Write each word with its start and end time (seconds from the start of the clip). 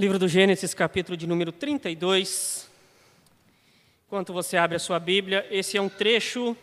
Livro 0.00 0.18
do 0.18 0.26
Gênesis, 0.26 0.72
capítulo 0.72 1.14
de 1.14 1.26
número 1.26 1.52
32. 1.52 2.70
Enquanto 4.06 4.32
você 4.32 4.56
abre 4.56 4.74
a 4.74 4.78
sua 4.78 4.98
Bíblia, 4.98 5.46
esse 5.50 5.76
é 5.76 5.82
um 5.82 5.90
trecho 5.90 6.56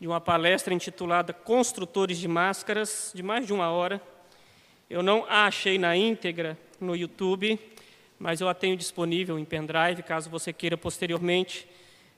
de 0.00 0.08
uma 0.08 0.20
palestra 0.20 0.74
intitulada 0.74 1.32
Construtores 1.32 2.18
de 2.18 2.26
Máscaras, 2.26 3.12
de 3.14 3.22
mais 3.22 3.46
de 3.46 3.52
uma 3.52 3.70
hora. 3.70 4.02
Eu 4.90 5.04
não 5.04 5.24
a 5.28 5.44
achei 5.44 5.78
na 5.78 5.96
íntegra 5.96 6.58
no 6.80 6.96
YouTube, 6.96 7.60
mas 8.18 8.40
eu 8.40 8.48
a 8.48 8.54
tenho 8.54 8.76
disponível 8.76 9.38
em 9.38 9.44
pendrive, 9.44 10.02
caso 10.02 10.28
você 10.28 10.52
queira 10.52 10.76
posteriormente. 10.76 11.64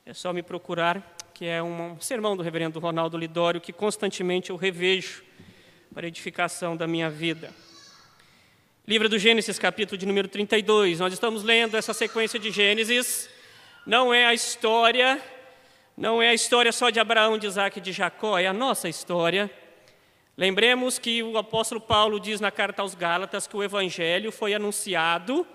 É 0.06 0.14
só 0.14 0.32
me 0.32 0.42
procurar, 0.42 1.18
que 1.34 1.44
é 1.44 1.62
um 1.62 2.00
sermão 2.00 2.34
do 2.34 2.42
reverendo 2.42 2.80
Ronaldo 2.80 3.18
Lidório, 3.18 3.60
que 3.60 3.74
constantemente 3.74 4.48
eu 4.48 4.56
revejo 4.56 5.22
para 5.92 6.08
edificação 6.08 6.78
da 6.78 6.86
minha 6.86 7.10
vida. 7.10 7.52
Livro 8.88 9.08
do 9.08 9.18
Gênesis, 9.18 9.58
capítulo 9.58 9.96
de 9.96 10.06
número 10.06 10.26
32. 10.26 10.98
Nós 10.98 11.12
estamos 11.12 11.44
lendo 11.44 11.76
essa 11.76 11.92
sequência 11.92 12.40
de 12.40 12.50
Gênesis. 12.50 13.28
Não 13.86 14.12
é 14.12 14.24
a 14.26 14.34
história, 14.34 15.20
não 15.96 16.20
é 16.20 16.30
a 16.30 16.34
história 16.34 16.72
só 16.72 16.88
de 16.90 16.98
Abraão, 16.98 17.38
de 17.38 17.46
Isaac 17.46 17.78
e 17.78 17.82
de 17.82 17.92
Jacó, 17.92 18.38
é 18.38 18.46
a 18.46 18.52
nossa 18.52 18.88
história. 18.88 19.50
Lembremos 20.36 20.98
que 20.98 21.22
o 21.22 21.36
apóstolo 21.36 21.80
Paulo 21.80 22.18
diz 22.18 22.40
na 22.40 22.50
carta 22.50 22.82
aos 22.82 22.94
Gálatas 22.94 23.46
que 23.46 23.56
o 23.56 23.62
evangelho 23.62 24.32
foi 24.32 24.54
anunciado 24.54 25.46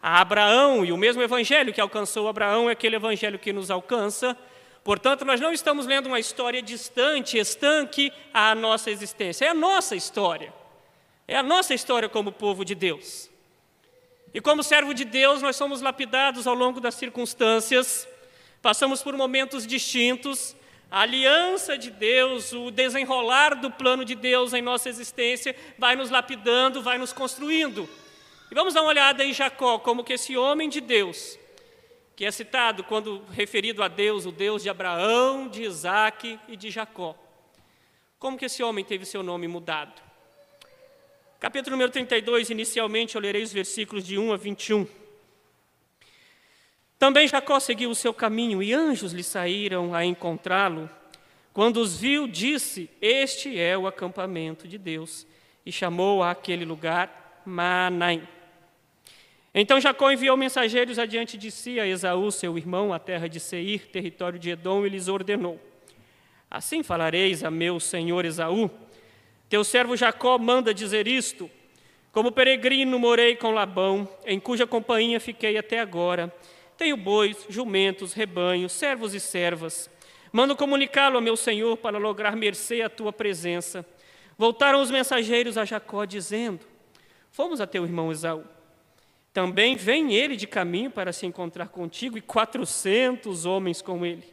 a 0.00 0.20
Abraão, 0.20 0.84
e 0.84 0.92
o 0.92 0.96
mesmo 0.96 1.22
evangelho 1.22 1.72
que 1.72 1.80
alcançou 1.80 2.28
Abraão 2.28 2.68
é 2.68 2.72
aquele 2.72 2.96
evangelho 2.96 3.38
que 3.38 3.52
nos 3.52 3.70
alcança. 3.70 4.36
Portanto, 4.84 5.24
nós 5.24 5.40
não 5.40 5.52
estamos 5.52 5.86
lendo 5.86 6.06
uma 6.06 6.20
história 6.20 6.60
distante, 6.60 7.38
estanque 7.38 8.12
à 8.32 8.54
nossa 8.54 8.90
existência, 8.90 9.46
é 9.46 9.48
a 9.48 9.54
nossa 9.54 9.96
história. 9.96 10.52
É 11.26 11.36
a 11.36 11.42
nossa 11.42 11.72
história 11.72 12.08
como 12.08 12.30
povo 12.30 12.64
de 12.64 12.74
Deus. 12.74 13.30
E 14.34 14.40
como 14.40 14.62
servo 14.62 14.92
de 14.92 15.04
Deus, 15.04 15.40
nós 15.40 15.56
somos 15.56 15.80
lapidados 15.80 16.46
ao 16.46 16.54
longo 16.54 16.80
das 16.80 16.96
circunstâncias, 16.96 18.06
passamos 18.60 19.02
por 19.02 19.16
momentos 19.16 19.66
distintos. 19.66 20.54
A 20.90 21.00
aliança 21.00 21.78
de 21.78 21.90
Deus, 21.90 22.52
o 22.52 22.70
desenrolar 22.70 23.54
do 23.54 23.70
plano 23.70 24.04
de 24.04 24.14
Deus 24.14 24.52
em 24.52 24.60
nossa 24.60 24.88
existência 24.88 25.56
vai 25.78 25.96
nos 25.96 26.10
lapidando, 26.10 26.82
vai 26.82 26.98
nos 26.98 27.12
construindo. 27.12 27.88
E 28.50 28.54
vamos 28.54 28.74
dar 28.74 28.82
uma 28.82 28.90
olhada 28.90 29.24
em 29.24 29.32
Jacó, 29.32 29.78
como 29.78 30.04
que 30.04 30.12
esse 30.12 30.36
homem 30.36 30.68
de 30.68 30.80
Deus, 30.80 31.38
que 32.14 32.24
é 32.24 32.30
citado 32.30 32.84
quando 32.84 33.24
referido 33.32 33.82
a 33.82 33.88
Deus, 33.88 34.26
o 34.26 34.30
Deus 34.30 34.62
de 34.62 34.68
Abraão, 34.68 35.48
de 35.48 35.62
Isaac 35.62 36.38
e 36.48 36.56
de 36.56 36.70
Jacó. 36.70 37.16
Como 38.18 38.36
que 38.36 38.44
esse 38.44 38.62
homem 38.62 38.84
teve 38.84 39.04
seu 39.04 39.22
nome 39.22 39.48
mudado? 39.48 40.13
Capítulo 41.44 41.72
número 41.72 41.92
32, 41.92 42.48
inicialmente 42.48 43.16
eu 43.16 43.20
lerei 43.20 43.42
os 43.42 43.52
versículos 43.52 44.02
de 44.02 44.16
1 44.16 44.32
a 44.32 44.36
21. 44.38 44.86
Também 46.98 47.28
Jacó 47.28 47.60
seguiu 47.60 47.90
o 47.90 47.94
seu 47.94 48.14
caminho 48.14 48.62
e 48.62 48.72
anjos 48.72 49.12
lhe 49.12 49.22
saíram 49.22 49.94
a 49.94 50.06
encontrá-lo. 50.06 50.88
Quando 51.52 51.82
os 51.82 51.98
viu, 51.98 52.26
disse: 52.26 52.88
Este 52.98 53.60
é 53.60 53.76
o 53.76 53.86
acampamento 53.86 54.66
de 54.66 54.78
Deus. 54.78 55.26
E 55.66 55.70
chamou 55.70 56.22
aquele 56.22 56.64
lugar 56.64 57.42
Manaim. 57.44 58.26
Então 59.54 59.78
Jacó 59.78 60.10
enviou 60.10 60.38
mensageiros 60.38 60.98
adiante 60.98 61.36
de 61.36 61.50
si 61.50 61.78
a 61.78 61.86
Esaú, 61.86 62.32
seu 62.32 62.56
irmão, 62.56 62.90
à 62.90 62.98
terra 62.98 63.28
de 63.28 63.38
Seir, 63.38 63.86
território 63.88 64.38
de 64.38 64.48
Edom, 64.48 64.86
e 64.86 64.88
lhes 64.88 65.08
ordenou: 65.08 65.60
Assim 66.50 66.82
falareis 66.82 67.44
a 67.44 67.50
meu 67.50 67.78
senhor 67.78 68.24
Esaú: 68.24 68.70
teu 69.48 69.62
servo 69.64 69.96
Jacó 69.96 70.38
manda 70.38 70.74
dizer 70.74 71.06
isto: 71.06 71.50
Como 72.12 72.32
peregrino 72.32 72.98
morei 72.98 73.36
com 73.36 73.52
Labão, 73.52 74.08
em 74.24 74.40
cuja 74.40 74.66
companhia 74.66 75.20
fiquei 75.20 75.56
até 75.56 75.80
agora. 75.80 76.34
Tenho 76.76 76.96
bois, 76.96 77.46
jumentos, 77.48 78.12
rebanhos, 78.12 78.72
servos 78.72 79.14
e 79.14 79.20
servas. 79.20 79.88
Mando 80.32 80.56
comunicá-lo 80.56 81.18
a 81.18 81.20
meu 81.20 81.36
senhor 81.36 81.76
para 81.76 81.98
lograr 81.98 82.34
mercê 82.34 82.82
à 82.82 82.88
tua 82.88 83.12
presença. 83.12 83.86
Voltaram 84.36 84.82
os 84.82 84.90
mensageiros 84.90 85.56
a 85.56 85.64
Jacó, 85.64 86.04
dizendo: 86.04 86.66
Fomos 87.30 87.60
a 87.60 87.66
teu 87.66 87.84
irmão 87.84 88.10
Esaú. 88.10 88.44
Também 89.32 89.76
vem 89.76 90.14
ele 90.14 90.36
de 90.36 90.46
caminho 90.46 90.90
para 90.90 91.12
se 91.12 91.26
encontrar 91.26 91.68
contigo, 91.68 92.16
e 92.16 92.20
quatrocentos 92.20 93.44
homens 93.44 93.82
com 93.82 94.04
ele. 94.04 94.24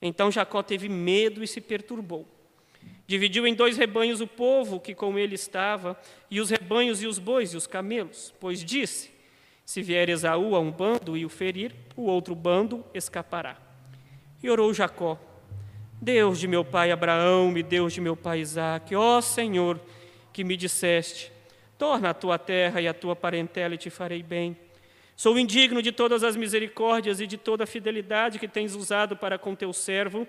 Então 0.00 0.30
Jacó 0.30 0.62
teve 0.62 0.88
medo 0.88 1.42
e 1.42 1.46
se 1.46 1.60
perturbou. 1.60 2.26
Dividiu 3.10 3.44
em 3.44 3.54
dois 3.54 3.76
rebanhos 3.76 4.20
o 4.20 4.26
povo 4.28 4.78
que 4.78 4.94
com 4.94 5.18
ele 5.18 5.34
estava, 5.34 6.00
e 6.30 6.40
os 6.40 6.48
rebanhos 6.48 7.02
e 7.02 7.08
os 7.08 7.18
bois 7.18 7.52
e 7.52 7.56
os 7.56 7.66
camelos, 7.66 8.32
pois 8.38 8.64
disse: 8.64 9.10
Se 9.66 9.82
vier 9.82 10.08
Esaú 10.08 10.54
a 10.54 10.60
um 10.60 10.70
bando 10.70 11.16
e 11.16 11.24
o 11.24 11.28
ferir, 11.28 11.74
o 11.96 12.02
outro 12.02 12.36
bando 12.36 12.84
escapará. 12.94 13.56
E 14.40 14.48
orou 14.48 14.72
Jacó: 14.72 15.18
Deus 16.00 16.38
de 16.38 16.46
meu 16.46 16.64
pai 16.64 16.92
Abraão 16.92 17.58
e 17.58 17.64
Deus 17.64 17.92
de 17.92 18.00
meu 18.00 18.14
pai 18.14 18.42
Isaque, 18.42 18.94
ó 18.94 19.20
Senhor, 19.20 19.80
que 20.32 20.44
me 20.44 20.56
disseste: 20.56 21.32
Torna 21.76 22.10
a 22.10 22.14
tua 22.14 22.38
terra 22.38 22.80
e 22.80 22.86
a 22.86 22.94
tua 22.94 23.16
parentela 23.16 23.74
e 23.74 23.78
te 23.78 23.90
farei 23.90 24.22
bem. 24.22 24.56
Sou 25.16 25.36
indigno 25.36 25.82
de 25.82 25.90
todas 25.90 26.22
as 26.22 26.36
misericórdias 26.36 27.20
e 27.20 27.26
de 27.26 27.36
toda 27.36 27.64
a 27.64 27.66
fidelidade 27.66 28.38
que 28.38 28.46
tens 28.46 28.76
usado 28.76 29.16
para 29.16 29.36
com 29.36 29.56
teu 29.56 29.72
servo 29.72 30.28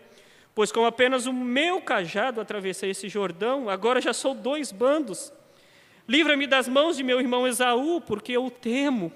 Pois 0.53 0.71
com 0.71 0.85
apenas 0.85 1.25
o 1.25 1.33
meu 1.33 1.81
cajado 1.81 2.41
atravessei 2.41 2.91
esse 2.91 3.07
Jordão, 3.07 3.69
agora 3.69 4.01
já 4.01 4.13
sou 4.13 4.33
dois 4.33 4.71
bandos. 4.71 5.31
Livra-me 6.07 6.45
das 6.45 6.67
mãos 6.67 6.97
de 6.97 7.03
meu 7.03 7.19
irmão 7.19 7.47
Esaú, 7.47 8.01
porque 8.01 8.33
eu 8.33 8.45
o 8.45 8.51
temo, 8.51 9.11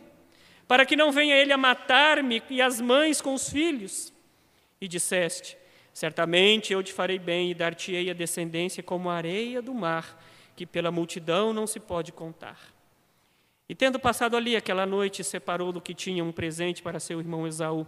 para 0.68 0.85
que 0.85 0.95
não 0.95 1.12
venha 1.12 1.35
ele 1.35 1.51
a 1.51 1.57
matar-me 1.57 2.41
e 2.50 2.62
as 2.62 2.79
mães 2.79 3.22
com 3.22 3.34
os 3.34 3.50
filhos. 3.50 4.13
E 4.79 4.88
disseste: 4.88 5.57
Certamente 5.94 6.72
eu 6.72 6.81
te 6.81 6.94
farei 6.94 7.19
bem 7.19 7.51
e 7.51 7.53
dar-te-ei 7.53 8.09
a 8.09 8.13
descendência 8.13 8.81
como 8.81 9.09
a 9.09 9.16
areia 9.16 9.62
do 9.62 9.74
mar, 9.74 10.22
que 10.56 10.66
pela 10.66 10.91
multidão 10.91 11.53
não 11.53 11.68
se 11.68 11.79
pode 11.79 12.13
contar. 12.13 12.59
E 13.68 13.74
tendo 13.74 14.00
passado 14.00 14.38
ali 14.38 14.56
aquela 14.56 14.85
noite, 14.85 15.24
separou 15.24 15.72
do 15.72 15.81
que 15.81 15.94
tinha 15.94 16.24
um 16.24 16.31
presente 16.31 16.81
para 16.81 17.00
seu 17.00 17.19
irmão 17.19 17.47
Esaú 17.47 17.85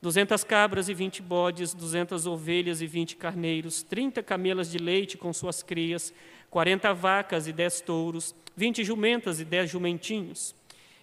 duzentas 0.00 0.44
cabras 0.44 0.88
e 0.88 0.94
vinte 0.94 1.20
bodes, 1.20 1.74
duzentas 1.74 2.26
ovelhas 2.26 2.80
e 2.80 2.86
vinte 2.86 3.16
carneiros, 3.16 3.82
trinta 3.82 4.22
camelas 4.22 4.70
de 4.70 4.78
leite 4.78 5.18
com 5.18 5.32
suas 5.32 5.62
crias, 5.62 6.12
quarenta 6.50 6.94
vacas 6.94 7.46
e 7.46 7.52
dez 7.52 7.80
touros, 7.80 8.34
vinte 8.56 8.84
jumentas 8.84 9.40
e 9.40 9.44
dez 9.44 9.70
jumentinhos. 9.70 10.54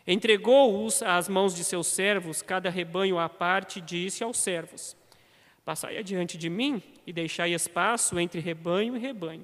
Entregou-os 0.07 1.01
às 1.01 1.27
mãos 1.27 1.55
de 1.55 1.63
seus 1.63 1.87
servos, 1.87 2.41
cada 2.41 2.69
rebanho 2.69 3.17
à 3.17 3.27
parte, 3.27 3.79
e 3.79 3.81
disse 3.81 4.23
aos 4.23 4.37
servos: 4.37 4.95
Passai 5.65 5.97
adiante 5.97 6.37
de 6.37 6.49
mim 6.49 6.81
e 7.07 7.11
deixai 7.11 7.53
espaço 7.53 8.19
entre 8.19 8.39
rebanho 8.39 8.95
e 8.95 8.99
rebanho. 8.99 9.43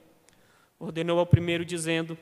Ordenou 0.80 1.18
ao 1.18 1.26
primeiro, 1.26 1.66
dizendo: 1.66 2.16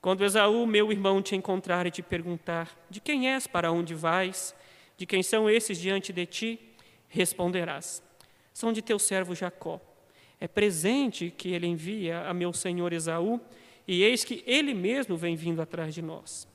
Quando 0.00 0.24
Esaú, 0.24 0.66
meu 0.66 0.90
irmão, 0.90 1.22
te 1.22 1.36
encontrar 1.36 1.86
e 1.86 1.90
te 1.90 2.02
perguntar: 2.02 2.68
De 2.90 3.00
quem 3.00 3.30
és, 3.32 3.46
para 3.46 3.70
onde 3.70 3.94
vais? 3.94 4.54
De 4.98 5.06
quem 5.06 5.22
são 5.22 5.48
esses 5.48 5.78
diante 5.78 6.12
de 6.12 6.26
ti? 6.26 6.60
Responderás: 7.08 8.02
São 8.52 8.72
de 8.72 8.82
teu 8.82 8.98
servo 8.98 9.34
Jacó. 9.34 9.80
É 10.40 10.48
presente 10.48 11.32
que 11.34 11.50
ele 11.50 11.66
envia 11.66 12.28
a 12.28 12.34
meu 12.34 12.52
senhor 12.52 12.92
Esaú, 12.92 13.40
e 13.86 14.02
eis 14.02 14.24
que 14.24 14.42
ele 14.46 14.74
mesmo 14.74 15.16
vem 15.16 15.36
vindo 15.36 15.62
atrás 15.62 15.94
de 15.94 16.02
nós. 16.02 16.46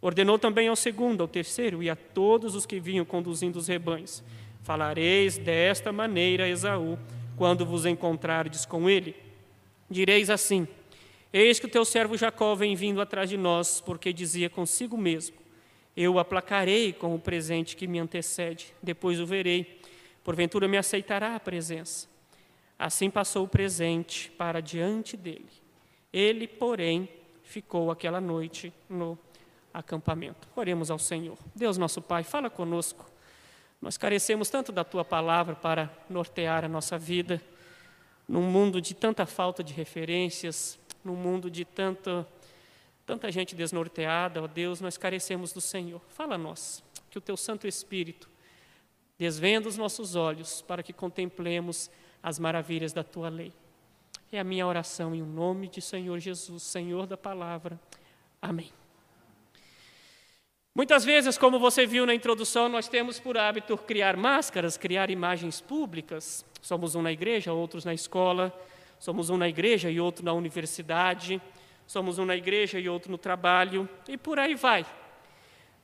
Ordenou 0.00 0.38
também 0.38 0.68
ao 0.68 0.76
segundo, 0.76 1.22
ao 1.22 1.28
terceiro 1.28 1.82
e 1.82 1.90
a 1.90 1.96
todos 1.96 2.54
os 2.54 2.66
que 2.66 2.78
vinham 2.78 3.04
conduzindo 3.04 3.58
os 3.58 3.66
rebanhos: 3.66 4.22
Falareis 4.62 5.38
desta 5.38 5.90
maneira 5.90 6.44
a 6.44 6.48
Esaú, 6.48 6.98
quando 7.34 7.64
vos 7.64 7.86
encontrardes 7.86 8.66
com 8.66 8.90
ele. 8.90 9.16
Direis 9.88 10.28
assim: 10.28 10.68
Eis 11.32 11.58
que 11.58 11.66
o 11.66 11.70
teu 11.70 11.84
servo 11.84 12.14
Jacó 12.14 12.54
vem 12.54 12.76
vindo 12.76 13.00
atrás 13.00 13.30
de 13.30 13.38
nós, 13.38 13.80
porque 13.80 14.12
dizia 14.12 14.50
consigo 14.50 14.98
mesmo: 14.98 15.45
eu 15.96 16.14
o 16.14 16.18
aplacarei 16.18 16.92
com 16.92 17.14
o 17.14 17.18
presente 17.18 17.74
que 17.74 17.86
me 17.86 17.98
antecede, 17.98 18.74
depois 18.82 19.18
o 19.18 19.26
verei. 19.26 19.80
Porventura 20.22 20.68
me 20.68 20.76
aceitará 20.76 21.34
a 21.34 21.40
presença. 21.40 22.06
Assim 22.78 23.08
passou 23.08 23.44
o 23.44 23.48
presente 23.48 24.30
para 24.32 24.60
diante 24.60 25.16
dele. 25.16 25.48
Ele, 26.12 26.46
porém, 26.46 27.08
ficou 27.42 27.90
aquela 27.90 28.20
noite 28.20 28.72
no 28.88 29.18
acampamento. 29.72 30.48
Oremos 30.54 30.90
ao 30.90 30.98
Senhor. 30.98 31.38
Deus, 31.54 31.78
nosso 31.78 32.02
Pai, 32.02 32.22
fala 32.22 32.50
conosco. 32.50 33.10
Nós 33.80 33.96
carecemos 33.96 34.50
tanto 34.50 34.72
da 34.72 34.84
tua 34.84 35.04
palavra 35.04 35.54
para 35.54 35.90
nortear 36.10 36.64
a 36.64 36.68
nossa 36.68 36.98
vida, 36.98 37.40
num 38.28 38.42
mundo 38.42 38.80
de 38.80 38.94
tanta 38.94 39.24
falta 39.24 39.62
de 39.62 39.72
referências, 39.72 40.78
num 41.04 41.14
mundo 41.14 41.50
de 41.50 41.64
tanta 41.64 42.26
Tanta 43.06 43.30
gente 43.30 43.54
desnorteada, 43.54 44.42
ó 44.42 44.48
Deus, 44.48 44.80
nós 44.80 44.98
carecemos 44.98 45.52
do 45.52 45.60
Senhor. 45.60 46.02
Fala 46.08 46.34
a 46.34 46.38
nós, 46.38 46.82
que 47.08 47.16
o 47.16 47.20
teu 47.20 47.36
Santo 47.36 47.68
Espírito 47.68 48.28
desvenda 49.16 49.68
os 49.68 49.78
nossos 49.78 50.16
olhos 50.16 50.60
para 50.60 50.82
que 50.82 50.92
contemplemos 50.92 51.88
as 52.20 52.40
maravilhas 52.40 52.92
da 52.92 53.04
tua 53.04 53.28
lei. 53.28 53.52
É 54.32 54.40
a 54.40 54.44
minha 54.44 54.66
oração 54.66 55.14
em 55.14 55.22
nome 55.22 55.68
de 55.68 55.80
Senhor 55.80 56.18
Jesus, 56.18 56.64
Senhor 56.64 57.06
da 57.06 57.16
palavra. 57.16 57.80
Amém. 58.42 58.72
Muitas 60.74 61.04
vezes, 61.04 61.38
como 61.38 61.60
você 61.60 61.86
viu 61.86 62.04
na 62.04 62.14
introdução, 62.14 62.68
nós 62.68 62.88
temos 62.88 63.20
por 63.20 63.38
hábito 63.38 63.78
criar 63.78 64.16
máscaras, 64.16 64.76
criar 64.76 65.10
imagens 65.10 65.60
públicas. 65.60 66.44
Somos 66.60 66.96
um 66.96 67.02
na 67.02 67.12
igreja, 67.12 67.52
outros 67.52 67.84
na 67.84 67.94
escola, 67.94 68.52
somos 68.98 69.30
um 69.30 69.36
na 69.36 69.48
igreja 69.48 69.90
e 69.90 70.00
outro 70.00 70.24
na 70.24 70.32
universidade, 70.32 71.40
somos 71.86 72.18
um 72.18 72.24
na 72.24 72.36
igreja 72.36 72.78
e 72.78 72.88
outro 72.88 73.10
no 73.10 73.18
trabalho, 73.18 73.88
e 74.08 74.16
por 74.16 74.38
aí 74.38 74.54
vai. 74.54 74.84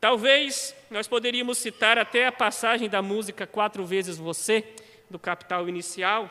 Talvez 0.01 0.75
nós 0.91 1.07
poderíamos 1.07 1.59
citar 1.59 1.97
até 1.97 2.27
a 2.27 2.33
passagem 2.33 2.89
da 2.89 3.01
música 3.01 3.47
Quatro 3.47 3.87
Vezes 3.87 4.19
Você, 4.19 4.65
do 5.09 5.19
Capital 5.19 5.69
Inicial, 5.69 6.29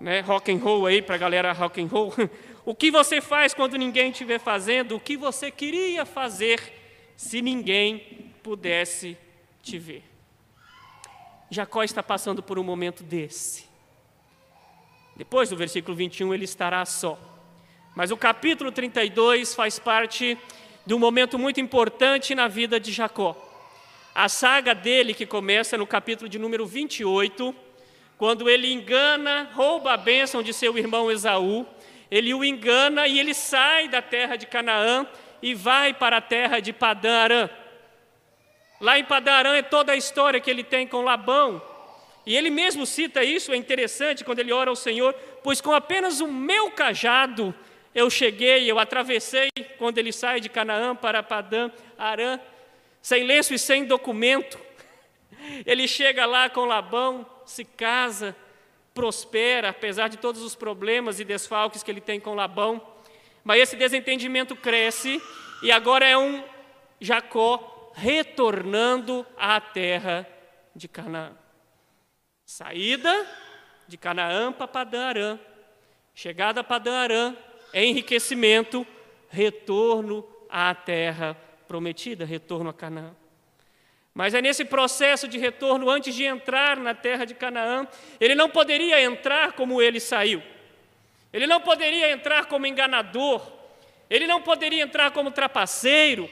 né? 0.00 0.20
rock 0.20 0.52
and 0.52 0.58
roll 0.58 0.86
aí 0.86 1.02
para 1.02 1.16
a 1.16 1.18
galera 1.18 1.52
rock 1.52 1.82
and 1.82 1.86
roll. 1.86 2.12
O 2.66 2.74
que 2.74 2.90
você 2.90 3.20
faz 3.20 3.52
quando 3.52 3.76
ninguém 3.76 4.10
estiver 4.10 4.38
fazendo? 4.38 4.96
O 4.96 5.00
que 5.00 5.18
você 5.18 5.50
queria 5.50 6.06
fazer 6.06 6.58
se 7.14 7.42
ninguém 7.42 8.32
pudesse 8.42 9.18
te 9.62 9.78
ver? 9.78 10.02
Jacó 11.50 11.82
está 11.82 12.02
passando 12.02 12.42
por 12.42 12.58
um 12.58 12.64
momento 12.64 13.02
desse. 13.02 13.66
Depois 15.14 15.50
do 15.50 15.56
versículo 15.58 15.94
21, 15.94 16.32
ele 16.32 16.44
estará 16.44 16.86
só. 16.86 17.18
Mas 17.94 18.10
o 18.10 18.16
capítulo 18.16 18.72
32 18.72 19.54
faz 19.54 19.78
parte 19.78 20.36
de 20.84 20.92
um 20.92 20.98
momento 20.98 21.38
muito 21.38 21.60
importante 21.60 22.34
na 22.34 22.48
vida 22.48 22.80
de 22.80 22.90
Jacó. 22.90 23.36
A 24.12 24.28
saga 24.28 24.74
dele, 24.74 25.14
que 25.14 25.24
começa 25.24 25.78
no 25.78 25.86
capítulo 25.86 26.28
de 26.28 26.36
número 26.36 26.66
28, 26.66 27.54
quando 28.18 28.50
ele 28.50 28.72
engana, 28.72 29.48
rouba 29.54 29.92
a 29.92 29.96
bênção 29.96 30.42
de 30.42 30.52
seu 30.52 30.76
irmão 30.76 31.08
Esaú, 31.08 31.64
ele 32.10 32.34
o 32.34 32.44
engana 32.44 33.06
e 33.06 33.18
ele 33.18 33.32
sai 33.32 33.86
da 33.86 34.02
terra 34.02 34.34
de 34.34 34.46
Canaã 34.46 35.06
e 35.40 35.54
vai 35.54 35.94
para 35.94 36.16
a 36.16 36.20
terra 36.20 36.58
de 36.58 36.72
Padã 36.72 37.18
Arã. 37.18 37.50
Lá 38.80 38.98
em 38.98 39.04
Padã 39.04 39.34
Arã 39.34 39.54
é 39.54 39.62
toda 39.62 39.92
a 39.92 39.96
história 39.96 40.40
que 40.40 40.50
ele 40.50 40.64
tem 40.64 40.84
com 40.84 41.02
Labão. 41.02 41.62
E 42.26 42.36
ele 42.36 42.50
mesmo 42.50 42.86
cita 42.86 43.22
isso, 43.22 43.52
é 43.52 43.56
interessante 43.56 44.24
quando 44.24 44.40
ele 44.40 44.52
ora 44.52 44.70
ao 44.70 44.76
Senhor, 44.76 45.14
pois 45.44 45.60
com 45.60 45.72
apenas 45.72 46.20
o 46.20 46.26
meu 46.26 46.72
cajado 46.72 47.54
eu 47.94 48.10
cheguei, 48.10 48.70
eu 48.70 48.78
atravessei 48.78 49.50
quando 49.78 49.98
ele 49.98 50.12
sai 50.12 50.40
de 50.40 50.48
Canaã 50.48 50.96
para 50.96 51.22
Padã 51.22 51.70
Arã, 51.96 52.40
sem 53.00 53.24
lenço 53.24 53.54
e 53.54 53.58
sem 53.58 53.84
documento. 53.84 54.58
Ele 55.66 55.86
chega 55.86 56.24
lá 56.24 56.48
com 56.48 56.64
Labão, 56.64 57.26
se 57.44 57.64
casa, 57.64 58.34
prospera, 58.94 59.68
apesar 59.68 60.08
de 60.08 60.16
todos 60.16 60.40
os 60.42 60.54
problemas 60.54 61.20
e 61.20 61.24
desfalques 61.24 61.82
que 61.82 61.90
ele 61.90 62.00
tem 62.00 62.18
com 62.18 62.34
Labão. 62.34 62.80
Mas 63.42 63.60
esse 63.60 63.76
desentendimento 63.76 64.56
cresce 64.56 65.20
e 65.62 65.70
agora 65.70 66.06
é 66.06 66.16
um 66.16 66.42
Jacó 67.00 67.92
retornando 67.94 69.26
à 69.36 69.60
terra 69.60 70.26
de 70.74 70.88
Canaã. 70.88 71.32
Saída 72.46 73.26
de 73.86 73.96
Canaã 73.96 74.52
para 74.52 74.66
Padã 74.66 75.06
Arã. 75.06 75.38
Chegada 76.14 76.60
a 76.60 76.64
Padã 76.64 76.94
Arã, 76.94 77.36
enriquecimento, 77.74 78.86
retorno 79.28 80.24
à 80.48 80.74
terra 80.74 81.36
prometida, 81.66 82.24
retorno 82.24 82.70
a 82.70 82.72
Canaã. 82.72 83.10
Mas 84.14 84.32
é 84.32 84.40
nesse 84.40 84.64
processo 84.64 85.26
de 85.26 85.38
retorno, 85.38 85.90
antes 85.90 86.14
de 86.14 86.22
entrar 86.24 86.76
na 86.76 86.94
terra 86.94 87.24
de 87.24 87.34
Canaã, 87.34 87.86
ele 88.20 88.36
não 88.36 88.48
poderia 88.48 89.02
entrar 89.02 89.54
como 89.54 89.82
ele 89.82 89.98
saiu. 89.98 90.40
Ele 91.32 91.48
não 91.48 91.60
poderia 91.60 92.12
entrar 92.12 92.46
como 92.46 92.64
enganador. 92.64 93.42
Ele 94.08 94.24
não 94.24 94.40
poderia 94.40 94.84
entrar 94.84 95.10
como 95.10 95.32
trapaceiro. 95.32 96.30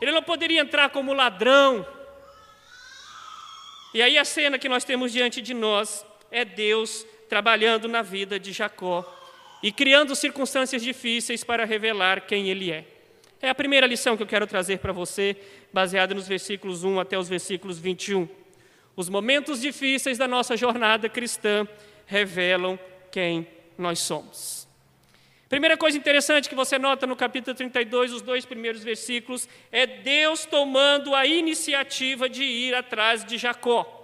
Ele 0.00 0.12
não 0.12 0.22
poderia 0.22 0.60
entrar 0.60 0.90
como 0.90 1.12
ladrão. 1.12 1.84
E 3.92 4.00
aí 4.00 4.16
a 4.16 4.24
cena 4.24 4.56
que 4.56 4.68
nós 4.68 4.84
temos 4.84 5.10
diante 5.10 5.42
de 5.42 5.54
nós 5.54 6.06
é 6.30 6.44
Deus 6.44 7.04
trabalhando 7.28 7.88
na 7.88 8.00
vida 8.00 8.38
de 8.38 8.52
Jacó 8.52 9.04
e 9.64 9.72
criando 9.72 10.14
circunstâncias 10.14 10.82
difíceis 10.82 11.42
para 11.42 11.64
revelar 11.64 12.26
quem 12.26 12.50
ele 12.50 12.70
é. 12.70 12.84
É 13.40 13.48
a 13.48 13.54
primeira 13.54 13.86
lição 13.86 14.14
que 14.14 14.22
eu 14.22 14.26
quero 14.26 14.46
trazer 14.46 14.78
para 14.78 14.92
você, 14.92 15.34
baseada 15.72 16.14
nos 16.14 16.28
versículos 16.28 16.84
1 16.84 17.00
até 17.00 17.16
os 17.16 17.30
versículos 17.30 17.78
21. 17.78 18.28
Os 18.94 19.08
momentos 19.08 19.62
difíceis 19.62 20.18
da 20.18 20.28
nossa 20.28 20.54
jornada 20.54 21.08
cristã 21.08 21.66
revelam 22.04 22.78
quem 23.10 23.48
nós 23.78 24.00
somos. 24.00 24.68
Primeira 25.48 25.78
coisa 25.78 25.96
interessante 25.96 26.46
que 26.46 26.54
você 26.54 26.78
nota 26.78 27.06
no 27.06 27.16
capítulo 27.16 27.56
32, 27.56 28.12
os 28.12 28.20
dois 28.20 28.44
primeiros 28.44 28.84
versículos, 28.84 29.48
é 29.72 29.86
Deus 29.86 30.44
tomando 30.44 31.14
a 31.14 31.24
iniciativa 31.24 32.28
de 32.28 32.44
ir 32.44 32.74
atrás 32.74 33.24
de 33.24 33.38
Jacó. 33.38 34.03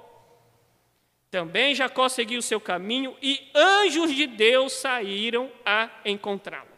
Também 1.31 1.75
Jacó 1.75 2.09
seguiu 2.09 2.43
seu 2.43 2.61
caminho 2.61 3.17
e 3.23 3.49
anjos 3.55 4.13
de 4.13 4.27
Deus 4.27 4.73
saíram 4.73 5.51
a 5.65 5.89
encontrá-lo. 6.05 6.69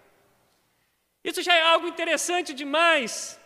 Isso 1.24 1.40
já 1.42 1.54
é 1.54 1.62
algo 1.62 1.86
interessante 1.86 2.52
demais, 2.52 3.40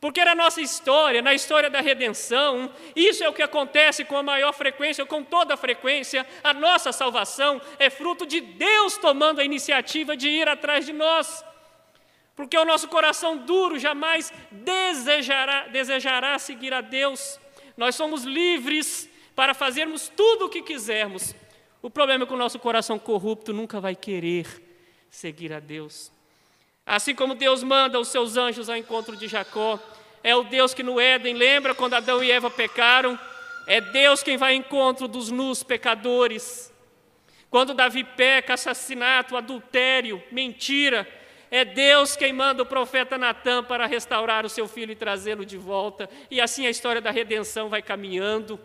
porque 0.00 0.24
na 0.24 0.34
nossa 0.34 0.60
história, 0.60 1.20
na 1.20 1.34
história 1.34 1.68
da 1.68 1.80
redenção, 1.80 2.72
isso 2.94 3.22
é 3.22 3.28
o 3.28 3.32
que 3.32 3.42
acontece 3.42 4.04
com 4.04 4.16
a 4.16 4.22
maior 4.22 4.52
frequência, 4.52 5.04
com 5.04 5.22
toda 5.22 5.54
a 5.54 5.56
frequência, 5.56 6.26
a 6.42 6.54
nossa 6.54 6.92
salvação 6.92 7.60
é 7.78 7.90
fruto 7.90 8.24
de 8.24 8.40
Deus 8.40 8.96
tomando 8.96 9.40
a 9.40 9.44
iniciativa 9.44 10.16
de 10.16 10.28
ir 10.28 10.48
atrás 10.48 10.86
de 10.86 10.92
nós. 10.92 11.44
Porque 12.34 12.56
o 12.56 12.64
nosso 12.64 12.86
coração 12.88 13.36
duro 13.36 13.78
jamais 13.78 14.32
desejará, 14.52 15.66
desejará 15.66 16.38
seguir 16.38 16.72
a 16.72 16.80
Deus. 16.80 17.38
Nós 17.76 17.96
somos 17.96 18.22
livres 18.22 19.10
para 19.38 19.54
fazermos 19.54 20.08
tudo 20.08 20.46
o 20.46 20.48
que 20.48 20.62
quisermos. 20.62 21.32
O 21.80 21.88
problema 21.88 22.24
é 22.24 22.26
que 22.26 22.34
o 22.34 22.36
nosso 22.36 22.58
coração 22.58 22.98
corrupto 22.98 23.52
nunca 23.52 23.80
vai 23.80 23.94
querer 23.94 24.44
seguir 25.08 25.52
a 25.52 25.60
Deus. 25.60 26.10
Assim 26.84 27.14
como 27.14 27.36
Deus 27.36 27.62
manda 27.62 28.00
os 28.00 28.08
seus 28.08 28.36
anjos 28.36 28.68
ao 28.68 28.76
encontro 28.76 29.16
de 29.16 29.28
Jacó, 29.28 29.78
é 30.24 30.34
o 30.34 30.42
Deus 30.42 30.74
que 30.74 30.82
no 30.82 30.98
Éden, 30.98 31.34
lembra 31.34 31.72
quando 31.72 31.94
Adão 31.94 32.20
e 32.20 32.32
Eva 32.32 32.50
pecaram? 32.50 33.16
É 33.68 33.80
Deus 33.80 34.24
quem 34.24 34.36
vai 34.36 34.54
ao 34.54 34.58
encontro 34.58 35.06
dos 35.06 35.30
nus 35.30 35.62
pecadores. 35.62 36.74
Quando 37.48 37.74
Davi 37.74 38.02
peca, 38.02 38.54
assassinato, 38.54 39.36
adultério, 39.36 40.20
mentira, 40.32 41.06
é 41.48 41.64
Deus 41.64 42.16
quem 42.16 42.32
manda 42.32 42.64
o 42.64 42.66
profeta 42.66 43.16
Natan 43.16 43.62
para 43.62 43.86
restaurar 43.86 44.44
o 44.44 44.48
seu 44.48 44.66
filho 44.66 44.90
e 44.90 44.96
trazê-lo 44.96 45.46
de 45.46 45.56
volta. 45.56 46.10
E 46.28 46.40
assim 46.40 46.66
a 46.66 46.70
história 46.70 47.00
da 47.00 47.12
redenção 47.12 47.68
vai 47.68 47.80
caminhando. 47.80 48.58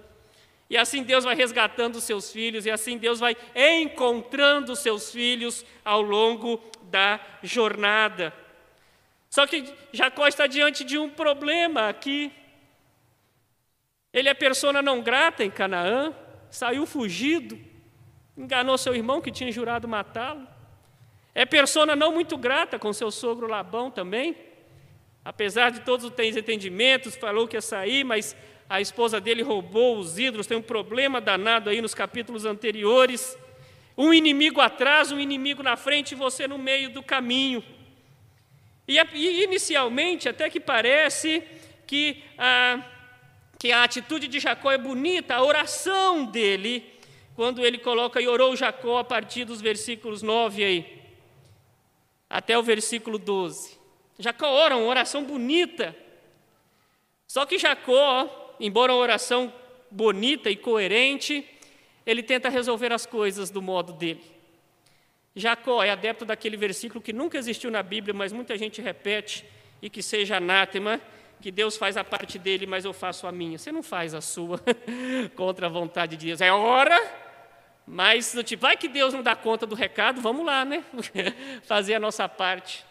E 0.73 0.77
assim 0.77 1.03
Deus 1.03 1.23
vai 1.23 1.35
resgatando 1.35 1.97
os 1.97 2.03
seus 2.03 2.31
filhos, 2.31 2.65
e 2.65 2.71
assim 2.71 2.97
Deus 2.97 3.19
vai 3.19 3.37
encontrando 3.55 4.71
os 4.71 4.79
seus 4.79 5.11
filhos 5.11 5.63
ao 5.85 6.01
longo 6.01 6.59
da 6.85 7.19
jornada. 7.43 8.33
Só 9.29 9.45
que 9.45 9.71
Jacó 9.91 10.27
está 10.27 10.47
diante 10.47 10.83
de 10.83 10.97
um 10.97 11.11
problema 11.11 11.89
aqui. 11.89 12.31
Ele 14.11 14.27
é 14.27 14.33
persona 14.33 14.81
não 14.81 14.99
grata 14.99 15.43
em 15.43 15.51
Canaã, 15.51 16.11
saiu 16.49 16.87
fugido, 16.87 17.55
enganou 18.35 18.75
seu 18.75 18.95
irmão 18.95 19.21
que 19.21 19.31
tinha 19.31 19.51
jurado 19.51 19.87
matá-lo. 19.87 20.47
É 21.35 21.45
persona 21.45 21.95
não 21.95 22.11
muito 22.11 22.35
grata 22.35 22.79
com 22.79 22.91
seu 22.91 23.11
sogro 23.11 23.45
Labão 23.45 23.91
também. 23.91 24.35
Apesar 25.25 25.71
de 25.71 25.81
todos 25.81 26.05
os 26.05 26.37
entendimentos, 26.37 27.15
falou 27.15 27.47
que 27.47 27.55
ia 27.55 27.61
sair, 27.61 28.03
mas 28.03 28.35
a 28.69 28.81
esposa 28.81 29.21
dele 29.21 29.41
roubou 29.41 29.97
os 29.97 30.17
ídolos, 30.19 30.47
tem 30.47 30.57
um 30.57 30.61
problema 30.61 31.21
danado 31.21 31.69
aí 31.69 31.81
nos 31.81 31.93
capítulos 31.93 32.45
anteriores. 32.45 33.37
Um 33.97 34.13
inimigo 34.13 34.59
atrás, 34.59 35.11
um 35.11 35.19
inimigo 35.19 35.61
na 35.61 35.77
frente 35.77 36.13
e 36.13 36.15
você 36.15 36.47
no 36.47 36.57
meio 36.57 36.89
do 36.89 37.03
caminho. 37.03 37.63
E, 38.87 38.99
e 39.13 39.43
inicialmente, 39.43 40.27
até 40.27 40.49
que 40.49 40.59
parece 40.59 41.43
que 41.85 42.23
a, 42.37 42.83
que 43.57 43.71
a 43.71 43.83
atitude 43.83 44.27
de 44.27 44.39
Jacó 44.39 44.71
é 44.71 44.77
bonita, 44.77 45.35
a 45.35 45.43
oração 45.43 46.25
dele, 46.25 46.83
quando 47.35 47.65
ele 47.65 47.77
coloca 47.77 48.19
e 48.19 48.27
orou 48.27 48.55
Jacó 48.55 48.97
a 48.97 49.03
partir 49.03 49.45
dos 49.45 49.61
versículos 49.61 50.21
9 50.21 50.63
aí, 50.63 51.01
até 52.29 52.57
o 52.57 52.63
versículo 52.63 53.17
12. 53.17 53.82
Jacó 54.19 54.47
ora, 54.49 54.75
uma 54.75 54.87
oração 54.87 55.23
bonita. 55.23 55.95
Só 57.27 57.45
que 57.45 57.57
Jacó, 57.57 58.55
embora 58.59 58.93
uma 58.93 59.01
oração 59.01 59.51
bonita 59.89 60.49
e 60.49 60.55
coerente, 60.55 61.47
ele 62.05 62.21
tenta 62.21 62.49
resolver 62.49 62.91
as 62.91 63.05
coisas 63.05 63.49
do 63.49 63.61
modo 63.61 63.93
dele. 63.93 64.23
Jacó 65.35 65.83
é 65.83 65.89
adepto 65.89 66.25
daquele 66.25 66.55
versículo 66.55 67.01
que 67.01 67.11
nunca 67.11 67.37
existiu 67.37 67.71
na 67.71 67.81
Bíblia, 67.81 68.13
mas 68.13 68.31
muita 68.31 68.57
gente 68.57 68.81
repete, 68.81 69.45
e 69.81 69.89
que 69.89 70.01
seja 70.01 70.37
anátema, 70.37 71.01
que 71.41 71.51
Deus 71.51 71.75
faz 71.75 71.97
a 71.97 72.03
parte 72.03 72.39
dele, 72.39 72.65
mas 72.65 72.85
eu 72.85 72.93
faço 72.93 73.27
a 73.27 73.31
minha. 73.31 73.57
Você 73.57 73.71
não 73.71 73.83
faz 73.83 74.13
a 74.13 74.21
sua 74.21 74.61
contra 75.35 75.65
a 75.65 75.69
vontade 75.69 76.15
de 76.15 76.27
Deus. 76.27 76.39
É 76.39 76.51
hora, 76.51 76.97
mas 77.85 78.33
tipo, 78.45 78.61
vai 78.61 78.77
que 78.77 78.87
Deus 78.87 79.13
não 79.13 79.21
dá 79.21 79.35
conta 79.35 79.65
do 79.65 79.75
recado, 79.75 80.21
vamos 80.21 80.45
lá, 80.45 80.63
né? 80.63 80.85
Fazer 81.63 81.95
a 81.95 81.99
nossa 81.99 82.29
parte. 82.29 82.85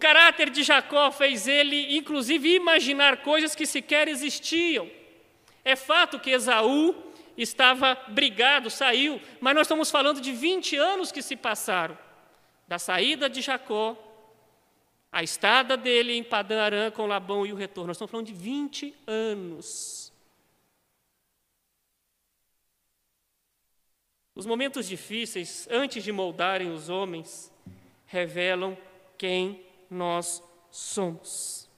Caráter 0.00 0.50
de 0.50 0.62
Jacó 0.62 1.12
fez 1.12 1.46
ele, 1.46 1.96
inclusive, 1.96 2.56
imaginar 2.56 3.18
coisas 3.18 3.54
que 3.54 3.66
sequer 3.66 4.08
existiam. 4.08 4.90
É 5.62 5.76
fato 5.76 6.18
que 6.18 6.30
Esaú 6.30 6.94
estava 7.36 7.94
brigado, 8.08 8.70
saiu, 8.70 9.20
mas 9.40 9.54
nós 9.54 9.66
estamos 9.66 9.90
falando 9.90 10.20
de 10.20 10.32
20 10.32 10.76
anos 10.76 11.12
que 11.12 11.22
se 11.22 11.36
passaram 11.36 11.96
da 12.66 12.78
saída 12.78 13.28
de 13.28 13.40
Jacó, 13.42 13.96
a 15.12 15.22
estada 15.22 15.76
dele 15.76 16.14
em 16.14 16.22
Padã 16.22 16.62
Arã 16.62 16.90
com 16.90 17.06
Labão 17.06 17.44
e 17.44 17.52
o 17.52 17.56
retorno. 17.56 17.88
Nós 17.88 17.96
estamos 17.96 18.10
falando 18.10 18.26
de 18.26 18.32
20 18.32 18.94
anos. 19.06 20.12
Os 24.34 24.46
momentos 24.46 24.88
difíceis, 24.88 25.68
antes 25.70 26.02
de 26.02 26.12
moldarem 26.12 26.72
os 26.72 26.88
homens, 26.88 27.52
revelam 28.06 28.78
quem 29.18 29.69
nós 29.90 30.42
somos. 30.70 31.68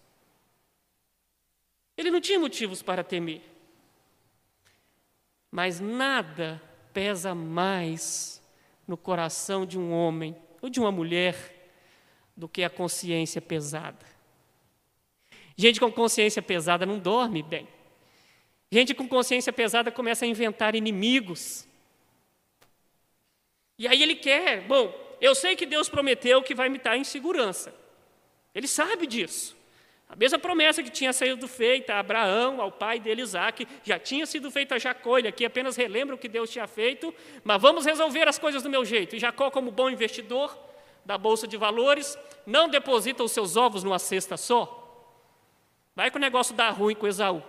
Ele 1.97 2.11
não 2.11 2.21
tinha 2.21 2.39
motivos 2.39 2.83
para 2.83 3.03
temer. 3.03 3.43
Mas 5.51 5.81
nada 5.81 6.61
pesa 6.93 7.35
mais 7.35 8.43
no 8.87 8.97
coração 8.97 9.65
de 9.65 9.79
um 9.79 9.93
homem 9.93 10.37
ou 10.61 10.69
de 10.69 10.81
uma 10.81 10.93
mulher 10.93 11.71
do 12.37 12.49
que 12.49 12.63
a 12.63 12.71
consciência 12.71 13.41
pesada. 13.41 14.05
Gente 15.57 15.79
com 15.79 15.93
consciência 15.93 16.43
pesada 16.43 16.87
não 16.87 16.99
dorme 16.99 17.43
bem. 17.43 17.69
Gente 18.71 18.95
com 18.95 19.07
consciência 19.07 19.53
pesada 19.53 19.91
começa 19.91 20.25
a 20.25 20.29
inventar 20.29 20.75
inimigos. 20.75 21.69
E 23.79 23.87
aí 23.87 24.03
ele 24.03 24.15
quer, 24.15 24.63
bom, 24.63 24.93
eu 25.21 25.35
sei 25.35 25.55
que 25.55 25.67
Deus 25.67 25.89
prometeu 25.89 26.43
que 26.43 26.55
vai 26.55 26.69
me 26.69 26.79
dar 26.79 26.97
em 26.97 27.05
segurança. 27.05 27.75
Ele 28.55 28.67
sabe 28.67 29.07
disso. 29.07 29.57
A 30.13 30.17
mesma 30.17 30.39
promessa 30.39 30.83
que 30.83 30.91
tinha 30.91 31.11
sido 31.11 31.49
feita 31.49 31.95
a 31.95 32.01
Abraão, 32.01 32.61
ao 32.61 32.71
pai 32.71 33.01
dele 33.01 33.23
Isaac, 33.23 33.67
já 33.83 33.99
tinha 33.99 34.27
sido 34.27 34.51
feita 34.51 34.75
a 34.75 34.79
Jacó. 34.79 35.19
Ele 35.19 35.29
aqui 35.29 35.43
apenas 35.43 35.75
relembra 35.75 36.15
o 36.15 36.19
que 36.19 36.29
Deus 36.29 36.51
tinha 36.51 36.67
feito, 36.67 37.15
mas 37.43 37.61
vamos 37.61 37.87
resolver 37.87 38.29
as 38.29 38.39
coisas 38.39 38.63
do 38.63 38.69
meu 38.69 38.85
jeito. 38.85 39.17
E 39.17 39.19
Jacó, 39.19 39.51
como 39.51 39.71
bom 39.71 39.89
investidor 39.89 40.55
da 41.03 41.17
Bolsa 41.17 41.49
de 41.49 41.57
Valores, 41.57 42.19
não 42.47 42.69
deposita 42.69 43.25
os 43.25 43.33
seus 43.33 43.57
ovos 43.57 43.83
numa 43.83 43.99
cesta 43.99 44.37
só. 44.37 44.79
Vai 45.97 46.11
que 46.11 46.19
o 46.19 46.21
negócio 46.21 46.55
dá 46.55 46.69
ruim 46.69 46.95
com 46.95 47.07
Esaú. 47.07 47.43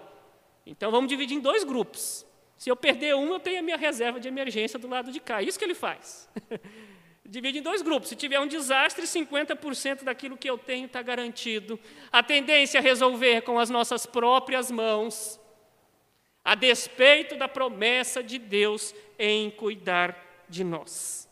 Então 0.66 0.90
vamos 0.90 1.10
dividir 1.10 1.36
em 1.36 1.42
dois 1.42 1.66
grupos. 1.66 2.26
Se 2.58 2.70
eu 2.70 2.78
perder 2.78 3.14
um, 3.14 3.34
eu 3.34 3.42
tenho 3.42 3.60
a 3.60 3.62
minha 3.62 3.76
reserva 3.76 4.22
de 4.22 4.30
emergência 4.30 4.80
do 4.80 4.88
lado 4.88 5.12
de 5.12 5.20
cá. 5.20 5.42
Isso 5.42 5.60
que 5.60 5.66
ele 5.66 5.76
faz. 5.76 6.30
Divide 7.26 7.60
em 7.60 7.62
dois 7.62 7.82
grupos. 7.82 8.10
Se 8.10 8.16
tiver 8.16 8.40
um 8.40 8.48
desastre, 8.48 9.06
50% 9.06 10.04
daquilo 10.04 10.38
que 10.38 10.50
eu 10.50 10.58
tenho 10.58 10.86
está 10.86 11.02
garantido. 11.02 11.80
A 12.12 12.22
tendência 12.22 12.80
é 12.80 12.82
resolver 12.82 13.42
com 13.42 13.58
as 13.58 13.70
nossas 13.70 14.06
próprias 14.06 14.70
mãos, 14.70 15.40
a 16.44 16.54
despeito 16.56 17.38
da 17.38 17.48
promessa 17.48 18.22
de 18.22 18.38
Deus 18.38 18.94
em 19.18 19.50
cuidar 19.50 20.46
de 20.50 20.64
nós. 20.64 21.30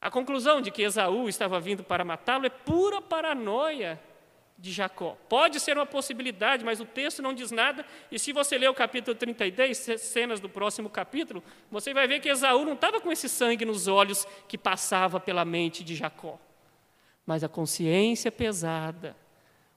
A 0.00 0.10
conclusão 0.10 0.62
de 0.62 0.70
que 0.70 0.82
Esaú 0.82 1.28
estava 1.28 1.60
vindo 1.60 1.84
para 1.84 2.04
matá-lo 2.04 2.46
é 2.46 2.50
pura 2.50 3.02
paranoia 3.02 4.00
de 4.58 4.72
Jacó. 4.72 5.16
Pode 5.28 5.60
ser 5.60 5.76
uma 5.76 5.86
possibilidade, 5.86 6.64
mas 6.64 6.80
o 6.80 6.84
texto 6.84 7.22
não 7.22 7.32
diz 7.32 7.52
nada. 7.52 7.86
E 8.10 8.18
se 8.18 8.32
você 8.32 8.58
ler 8.58 8.68
o 8.68 8.74
capítulo 8.74 9.16
32, 9.16 9.78
cenas 10.00 10.40
do 10.40 10.48
próximo 10.48 10.90
capítulo, 10.90 11.42
você 11.70 11.94
vai 11.94 12.08
ver 12.08 12.18
que 12.18 12.28
Esaú 12.28 12.64
não 12.64 12.72
estava 12.72 13.00
com 13.00 13.12
esse 13.12 13.28
sangue 13.28 13.64
nos 13.64 13.86
olhos 13.86 14.26
que 14.48 14.58
passava 14.58 15.20
pela 15.20 15.44
mente 15.44 15.84
de 15.84 15.94
Jacó. 15.94 16.40
Mas 17.24 17.44
a 17.44 17.48
consciência 17.48 18.32
pesada, 18.32 19.16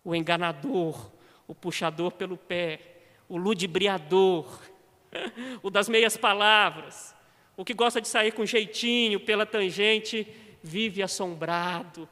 o 0.04 0.16
enganador, 0.16 1.12
o 1.48 1.54
puxador 1.54 2.14
pelo 2.14 2.36
pé, 2.36 2.80
o 3.30 3.38
ludibriador, 3.38 4.62
o 5.62 5.70
das 5.70 5.88
meias 5.88 6.18
palavras, 6.18 7.16
o 7.56 7.64
que 7.64 7.74
gosta 7.76 8.02
de 8.02 8.08
sair 8.08 8.32
com 8.32 8.46
jeitinho 8.48 9.20
pela 9.20 9.46
tangente, 9.46 10.28
vive 10.64 11.04
assombrado 11.04 12.10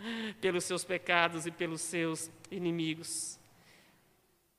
pelos 0.40 0.64
seus 0.64 0.84
pecados 0.84 1.46
e 1.46 1.50
pelos 1.50 1.80
seus 1.80 2.30
inimigos. 2.50 3.38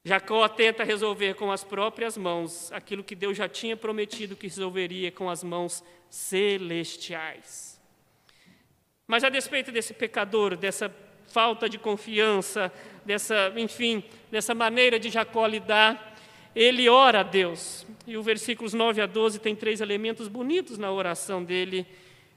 Jacó 0.04 0.48
tenta 0.48 0.84
resolver 0.84 1.36
com 1.36 1.52
as 1.52 1.64
próprias 1.64 2.18
mãos 2.18 2.72
aquilo 2.72 3.04
que 3.04 3.16
Deus 3.16 3.38
já 3.38 3.50
tinha 3.50 3.76
prometido 3.76 4.36
que 4.36 4.48
resolveria 4.48 5.12
com 5.12 5.30
as 5.30 5.44
mãos 5.44 5.84
celestiais. 6.10 7.80
Mas 9.06 9.24
a 9.24 9.30
despeito 9.30 9.72
desse 9.72 9.94
pecador, 9.94 10.56
dessa 10.56 10.94
falta 11.28 11.68
de 11.68 11.78
confiança, 11.78 12.72
dessa, 13.06 13.54
enfim, 13.56 14.04
dessa 14.32 14.56
maneira 14.56 15.00
de 15.00 15.10
Jacó 15.10 15.46
lidar, 15.46 16.16
ele 16.56 16.88
ora 16.90 17.20
a 17.20 17.24
Deus. 17.24 17.86
E 18.08 18.18
o 18.18 18.24
versículos 18.24 18.74
9 18.74 19.02
a 19.02 19.06
12 19.06 19.40
tem 19.40 19.56
três 19.56 19.82
elementos 19.82 20.28
bonitos 20.28 20.78
na 20.78 20.92
oração 20.92 21.44
dele 21.44 21.86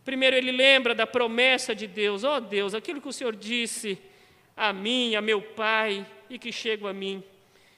Primeiro, 0.05 0.37
ele 0.37 0.51
lembra 0.51 0.95
da 0.95 1.07
promessa 1.07 1.75
de 1.75 1.87
Deus: 1.87 2.25
ó 2.25 2.37
oh, 2.37 2.41
Deus, 2.41 2.75
aquilo 2.75 3.01
que 3.01 3.09
o 3.09 3.13
Senhor 3.13 3.37
disse 3.37 3.99
a 4.57 4.73
mim, 4.73 5.15
a 5.15 5.21
meu 5.21 5.41
pai, 5.41 6.07
e 6.29 6.39
que 6.39 6.53
chega 6.53 6.89
a 6.89 6.93
mim. 6.93 7.23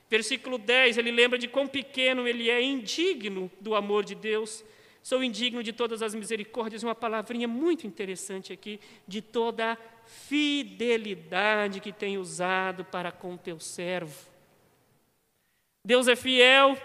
Versículo 0.09 0.59
10, 0.59 0.99
ele 0.99 1.11
lembra 1.11 1.39
de 1.39 1.49
quão 1.49 1.67
pequeno 1.67 2.27
ele 2.27 2.51
é 2.51 2.63
indigno 2.63 3.51
do 3.61 3.75
amor 3.75 4.05
de 4.05 4.15
Deus. 4.15 4.65
Sou 5.03 5.23
indigno 5.23 5.63
de 5.63 5.73
todas 5.73 6.03
as 6.03 6.15
misericórdias, 6.15 6.83
uma 6.83 6.95
palavrinha 6.95 7.47
muito 7.47 7.87
interessante 7.87 8.53
aqui, 8.53 8.81
de 9.07 9.21
toda 9.21 9.73
a 9.73 9.79
fidelidade 10.07 11.81
que 11.81 11.93
tem 11.93 12.17
usado 12.17 12.85
para 12.85 13.13
com 13.13 13.37
teu 13.37 13.59
servo. 13.61 14.31
Deus 15.85 16.09
é 16.09 16.17
fiel, 16.17 16.79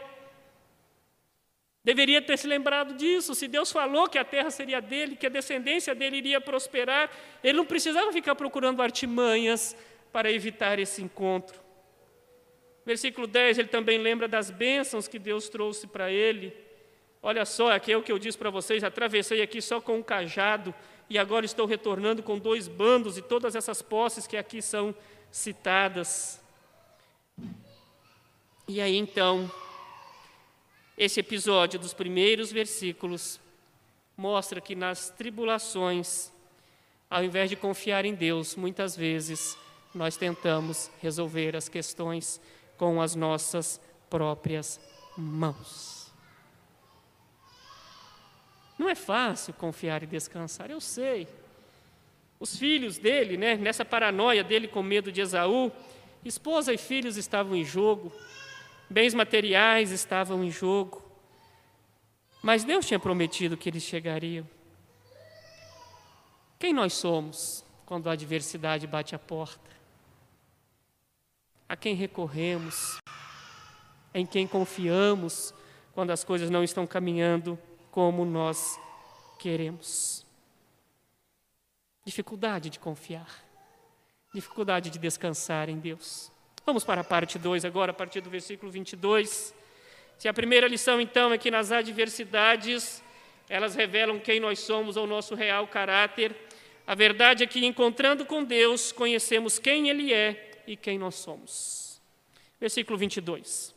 Deveria 1.83 2.21
ter 2.21 2.38
se 2.38 2.45
lembrado 2.45 2.93
disso. 2.93 3.33
Se 3.33 3.48
Deus 3.48 3.71
falou 3.71 4.07
que 4.07 4.17
a 4.17 4.25
terra 4.25 4.51
seria 4.51 4.81
dele, 4.81 5.15
que 5.15 5.25
a 5.25 5.29
descendência 5.29 5.95
dele 5.95 6.17
iria 6.17 6.41
prosperar, 6.41 7.09
ele 7.43 7.57
não 7.57 7.65
precisava 7.65 8.12
ficar 8.12 8.36
procurando 8.36 8.81
artimanhas 8.81 9.75
para 10.12 10.31
evitar 10.31 10.77
esse 10.79 11.01
encontro. 11.01 11.59
Versículo 12.86 13.27
10, 13.27 13.59
ele 13.59 13.67
também 13.67 13.98
lembra 13.98 14.27
das 14.27 14.50
bênçãos 14.50 15.07
que 15.07 15.19
Deus 15.19 15.48
trouxe 15.48 15.88
para 15.88 16.12
ele. 16.12 16.53
Olha 17.21 17.45
só, 17.45 17.71
aqui 17.71 17.91
é 17.91 17.98
o 17.98 18.01
que 18.03 18.12
eu 18.12 18.19
disse 18.19 18.38
para 18.38 18.50
vocês: 18.50 18.83
atravessei 18.83 19.41
aqui 19.41 19.62
só 19.62 19.79
com 19.79 19.98
um 19.98 20.03
cajado 20.03 20.74
e 21.09 21.17
agora 21.17 21.45
estou 21.45 21.65
retornando 21.65 22.24
com 22.24 22.38
dois 22.38 22.67
bandos 22.67 23.17
e 23.17 23.21
todas 23.21 23.55
essas 23.55 23.81
posses 23.81 24.27
que 24.27 24.38
aqui 24.38 24.62
são 24.62 24.95
citadas. 25.31 26.41
E 28.67 28.79
aí 28.79 28.95
então, 28.95 29.51
esse 31.00 31.22
episódio 31.22 31.79
dos 31.79 31.94
primeiros 31.94 32.51
versículos 32.51 33.39
mostra 34.18 34.60
que 34.60 34.75
nas 34.75 35.10
tribulações, 35.10 36.29
ao 37.10 37.24
invés 37.24 37.50
de 37.50 37.56
confiar 37.56 38.03
em 38.03 38.13
Deus, 38.13 38.58
muitas 38.58 38.98
vezes 38.98 39.58
nós 39.96 40.18
tentamos 40.18 40.91
resolver 41.01 41.56
as 41.56 41.70
questões 41.70 42.41
com 42.77 43.01
as 43.01 43.15
nossas 43.15 43.79
próprias 44.10 44.77
mãos. 45.18 46.12
Não 48.77 48.89
é 48.89 48.96
fácil 48.96 49.53
confiar 49.53 50.03
e 50.03 50.06
descansar, 50.06 50.70
eu 50.70 50.82
sei. 50.82 51.29
Os 52.41 52.58
filhos 52.58 52.98
dele, 52.98 53.38
né, 53.38 53.56
nessa 53.56 53.86
paranoia 53.86 54.44
dele 54.44 54.68
com 54.68 54.84
medo 54.84 55.13
de 55.13 55.22
Esaú, 55.22 55.72
esposa 56.25 56.74
e 56.74 56.77
filhos 56.77 57.15
estavam 57.15 57.56
em 57.56 57.63
jogo, 57.63 58.12
bens 58.89 59.13
materiais 59.13 59.91
estavam 59.91 60.43
em 60.43 60.50
jogo. 60.51 61.01
Mas 62.41 62.63
Deus 62.63 62.86
tinha 62.86 63.00
prometido 63.00 63.58
que 63.58 63.69
eles 63.69 63.84
chegariam. 63.84 64.48
Quem 66.58 66.74
nós 66.74 66.93
somos 66.93 67.63
quando 67.86 68.10
a 68.10 68.13
adversidade 68.13 68.88
bate 68.88 69.15
a 69.15 69.19
porta? 69.19 69.69
A 71.67 71.75
quem 71.75 71.96
recorremos? 71.96 72.98
Em 74.13 74.25
quem 74.25 74.48
confiamos 74.48 75.53
quando 75.93 76.12
as 76.12 76.24
coisas 76.24 76.50
não 76.50 76.63
estão 76.63 76.88
caminhando 76.88 77.60
como 77.91 78.25
nós 78.25 78.79
queremos? 79.38 80.25
Dificuldade 82.05 82.69
de 82.69 82.79
confiar, 82.79 83.43
dificuldade 84.34 84.89
de 84.89 84.98
descansar 84.98 85.69
em 85.69 85.77
Deus. 85.77 86.31
Vamos 86.66 86.84
para 86.84 87.01
a 87.01 87.04
parte 87.04 87.39
2 87.39 87.66
agora, 87.66 87.92
a 87.92 87.94
partir 87.94 88.22
do 88.22 88.30
versículo 88.30 88.72
22. 88.72 89.56
Se 90.18 90.28
a 90.28 90.34
primeira 90.34 90.68
lição, 90.68 91.00
então, 91.00 91.34
é 91.34 91.38
que 91.38 91.50
nas 91.50 91.72
adversidades 91.72 93.01
elas 93.48 93.75
revelam 93.75 94.20
quem 94.20 94.39
nós 94.39 94.60
somos 94.60 94.98
ou 94.98 95.08
nosso 95.08 95.34
real 95.34 95.66
caráter, 95.68 96.36
a 96.86 96.94
verdade 96.94 97.44
é 97.44 97.48
que, 97.48 97.66
encontrando 97.66 98.25
com 98.25 98.44
Deus, 98.44 98.92
conhecemos 98.92 99.58
quem 99.58 99.89
Ele 99.89 100.13
é 100.13 100.62
e 100.68 100.75
quem 100.75 101.00
nós 101.00 101.16
somos. 101.16 102.01
Versículo 102.60 102.98
22. 102.98 103.74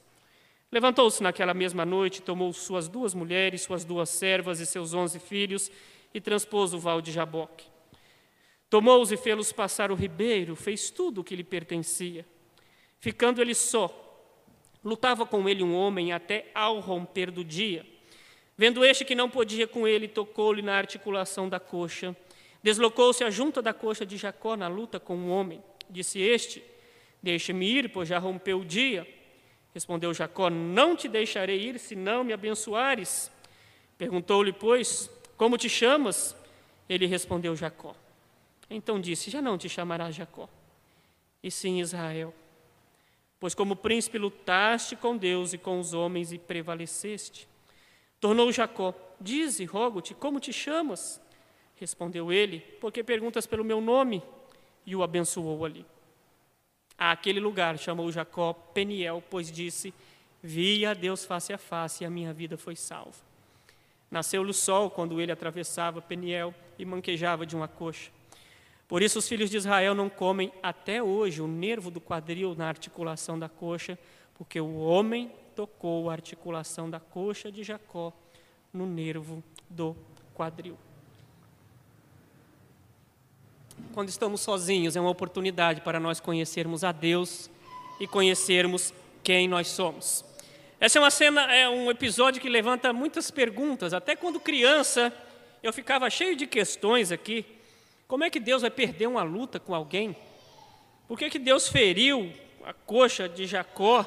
Levantou-se 0.71 1.23
naquela 1.23 1.55
mesma 1.55 1.85
noite, 1.85 2.21
tomou 2.21 2.53
suas 2.53 2.89
duas 2.89 3.15
mulheres, 3.15 3.63
suas 3.63 3.85
duas 3.85 4.09
servas 4.09 4.59
e 4.61 4.67
seus 4.67 4.93
onze 4.93 5.19
filhos 5.19 5.71
e 6.13 6.21
transpôs 6.21 6.75
o 6.75 6.79
val 6.79 7.01
de 7.01 7.13
Jaboque. 7.13 7.67
Tomou-os 8.69 9.13
e 9.13 9.17
fê-los 9.17 9.53
passar 9.53 9.91
o 9.91 9.95
ribeiro, 9.95 10.57
fez 10.57 10.91
tudo 10.91 11.21
o 11.21 11.25
que 11.25 11.37
lhe 11.37 11.45
pertencia. 11.45 12.25
Ficando 13.03 13.43
ele 13.43 13.53
só, 13.53 13.91
lutava 14.85 15.27
com 15.27 15.49
ele 15.49 15.61
um 15.61 15.75
homem 15.75 16.13
até 16.13 16.47
ao 16.55 16.79
romper 16.79 17.33
do 17.33 17.43
dia. 17.43 17.85
Vendo 18.57 18.85
este 18.85 19.05
que 19.05 19.17
não 19.17 19.29
podia 19.29 19.67
com 19.67 19.89
ele, 19.89 20.07
tocou-lhe 20.07 20.63
na 20.63 20.77
articulação 20.77 21.49
da 21.49 21.59
coxa. 21.59 22.15
Deslocou-se 22.63 23.25
a 23.25 23.29
junta 23.29 23.61
da 23.61 23.75
coxa 23.75 24.07
de 24.07 24.17
Jacó 24.17 24.55
na 24.57 24.69
luta 24.69 25.01
com 25.01 25.17
o 25.17 25.31
homem. 25.31 25.61
Disse 25.91 26.21
este: 26.21 26.63
Deixe-me 27.21 27.67
ir, 27.67 27.89
pois 27.89 28.09
já 28.09 28.21
rompeu 28.21 28.61
o 28.61 28.65
dia. 28.65 29.05
Respondeu 29.75 30.15
Jacó: 30.15 30.49
Não 30.49 30.95
te 30.95 31.09
deixarei 31.09 31.61
ir, 31.61 31.81
se 31.81 31.97
não 31.97 32.23
me 32.23 32.33
abençoares. 32.33 33.33
Perguntou-lhe, 33.99 34.53
pois, 34.53 35.11
como 35.37 35.59
te 35.59 35.69
chamas? 35.69 36.37
Ele 36.89 37.07
respondeu: 37.07 37.57
Jacó. 37.57 37.97
Então 38.71 39.01
disse: 39.01 39.29
Já 39.29 39.43
não 39.43 39.59
te 39.59 39.69
chamarás 39.69 40.15
Jacó, 40.15 40.49
e 41.43 41.51
sim 41.51 41.81
Israel. 41.81 42.33
Pois 43.43 43.57
como 43.57 43.75
príncipe 43.75 44.19
lutaste 44.19 44.95
com 44.95 45.17
Deus 45.17 45.53
e 45.53 45.59
com 45.59 45.81
os 45.81 45.93
homens 45.93 46.33
e 46.33 46.39
prevaleceste. 46.39 47.49
Tornou 48.21 48.53
Jacó: 48.53 48.95
Dize, 49.21 49.65
rogo-te, 49.65 50.15
como 50.15 50.39
te 50.39 50.53
chamas? 50.53 51.21
Respondeu 51.75 52.33
ele: 52.33 52.61
Porque 52.81 53.03
perguntas 53.03 53.45
pelo 53.45 53.65
meu 53.65 53.81
nome? 53.81 54.23
E 54.87 54.95
o 54.95 55.03
abençoou 55.03 55.65
ali. 55.65 55.85
Aquele 56.97 57.41
lugar 57.41 57.77
chamou 57.79 58.13
Jacó 58.13 58.53
Peniel, 58.53 59.21
pois 59.29 59.51
disse: 59.51 59.93
Vi 60.41 60.87
a 60.87 60.95
Deus 60.95 61.25
face 61.25 61.53
a 61.53 61.59
face 61.59 62.05
e 62.05 62.07
a 62.07 62.11
minha 62.11 62.33
vida 62.33 62.57
foi 62.57 62.77
salva. 62.77 63.19
Nasceu-lhe 64.09 64.53
o 64.53 64.55
sol 64.55 64.89
quando 64.89 65.21
ele 65.21 65.33
atravessava 65.33 66.01
Peniel 66.01 66.55
e 66.79 66.85
manquejava 66.85 67.45
de 67.45 67.57
uma 67.57 67.67
coxa. 67.67 68.13
Por 68.93 69.01
isso 69.01 69.21
os 69.21 69.27
filhos 69.27 69.49
de 69.49 69.57
Israel 69.57 69.95
não 69.95 70.11
comem 70.11 70.53
até 70.63 71.03
hoje 71.03 71.41
o 71.41 71.49
nervo 71.49 71.91
do 71.91 71.99
quadril 71.99 72.55
na 72.55 72.69
articulação 72.69 73.39
da 73.39 73.49
coxa, 73.49 73.99
porque 74.35 74.61
o 74.61 74.81
homem 74.81 75.33
tocou 75.57 76.11
a 76.11 76.13
articulação 76.13 76.91
da 76.91 77.01
coxa 77.01 77.51
de 77.51 77.65
Jacó 77.65 78.13
no 78.71 78.85
nervo 78.85 79.43
do 79.71 79.97
quadril. 80.35 80.77
Quando 83.95 84.11
estamos 84.11 84.43
sozinhos, 84.43 84.95
é 84.95 85.01
uma 85.01 85.09
oportunidade 85.09 85.81
para 85.81 85.99
nós 85.99 86.21
conhecermos 86.21 86.85
a 86.85 86.93
Deus 86.93 87.49
e 87.99 88.07
conhecermos 88.07 88.93
quem 89.25 89.49
nós 89.49 89.69
somos. 89.69 90.23
Essa 90.79 90.99
é 90.99 91.01
uma 91.01 91.11
cena, 91.11 91.51
é 91.51 91.67
um 91.67 91.91
episódio 91.91 92.43
que 92.43 92.49
levanta 92.51 92.93
muitas 92.93 93.31
perguntas. 93.31 93.95
Até 93.95 94.15
quando 94.15 94.39
criança, 94.39 95.11
eu 95.63 95.73
ficava 95.73 96.11
cheio 96.11 96.37
de 96.37 96.47
questões 96.47 97.11
aqui. 97.11 97.62
Como 98.13 98.25
é 98.25 98.29
que 98.29 98.39
Deus 98.39 98.61
vai 98.61 98.71
perder 98.71 99.07
uma 99.07 99.23
luta 99.23 99.59
com 99.59 99.75
alguém? 99.75 100.15
Por 101.09 101.19
que, 101.19 101.31
que 101.31 101.39
Deus 101.39 101.69
feriu 101.69 102.31
a 102.63 102.75
coxa 102.75 103.27
de 103.27 103.47
Jacó? 103.47 104.05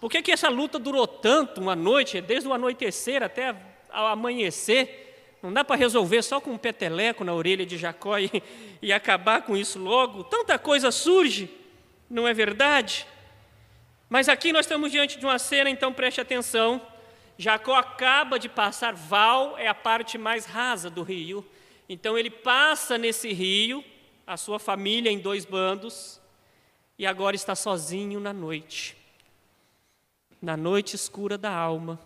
Por 0.00 0.10
que, 0.10 0.20
que 0.20 0.32
essa 0.32 0.48
luta 0.48 0.80
durou 0.80 1.06
tanto 1.06 1.60
uma 1.60 1.76
noite, 1.76 2.20
desde 2.20 2.48
o 2.48 2.52
anoitecer 2.52 3.22
até 3.22 3.54
ao 3.88 4.08
amanhecer? 4.08 5.36
Não 5.40 5.52
dá 5.52 5.62
para 5.62 5.76
resolver 5.76 6.22
só 6.22 6.40
com 6.40 6.50
um 6.50 6.58
peteleco 6.58 7.22
na 7.22 7.32
orelha 7.32 7.64
de 7.64 7.78
Jacó 7.78 8.18
e, 8.18 8.42
e 8.82 8.92
acabar 8.92 9.42
com 9.42 9.56
isso 9.56 9.78
logo. 9.78 10.24
Tanta 10.24 10.58
coisa 10.58 10.90
surge, 10.90 11.48
não 12.10 12.26
é 12.26 12.34
verdade? 12.34 13.06
Mas 14.08 14.28
aqui 14.28 14.52
nós 14.52 14.66
estamos 14.66 14.90
diante 14.90 15.20
de 15.20 15.24
uma 15.24 15.38
cena, 15.38 15.70
então 15.70 15.92
preste 15.92 16.20
atenção. 16.20 16.82
Jacó 17.38 17.76
acaba 17.76 18.40
de 18.40 18.48
passar, 18.48 18.92
Val 18.92 19.56
é 19.56 19.68
a 19.68 19.74
parte 19.74 20.18
mais 20.18 20.46
rasa 20.46 20.90
do 20.90 21.04
rio. 21.04 21.46
Então 21.88 22.16
ele 22.16 22.30
passa 22.30 22.96
nesse 22.96 23.32
rio, 23.32 23.84
a 24.26 24.36
sua 24.36 24.58
família 24.58 25.10
em 25.10 25.18
dois 25.18 25.44
bandos, 25.44 26.20
e 26.98 27.06
agora 27.06 27.36
está 27.36 27.54
sozinho 27.54 28.20
na 28.20 28.32
noite. 28.32 28.96
Na 30.40 30.56
noite 30.56 30.96
escura 30.96 31.36
da 31.36 31.52
alma 31.52 31.98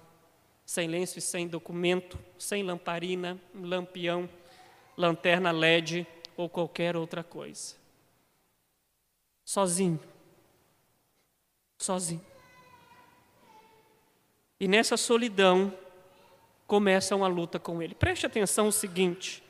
sem 0.68 0.87
lenço 0.87 1.18
e 1.18 1.22
sem 1.22 1.48
documento, 1.48 2.18
sem 2.38 2.62
lamparina, 2.62 3.40
lampião, 3.55 4.29
lanterna 4.98 5.50
LED 5.50 6.07
ou 6.37 6.46
qualquer 6.46 6.94
outra 6.94 7.24
coisa. 7.24 7.74
Sozinho. 9.46 9.98
Sozinho. 11.79 12.20
E 14.61 14.68
nessa 14.68 14.98
solidão 14.98 15.72
começa 16.66 17.16
uma 17.16 17.29
luta 17.29 17.59
com 17.59 17.81
ele. 17.81 17.94
Preste 17.94 18.26
atenção 18.26 18.68
o 18.68 18.72
seguinte: 18.72 19.42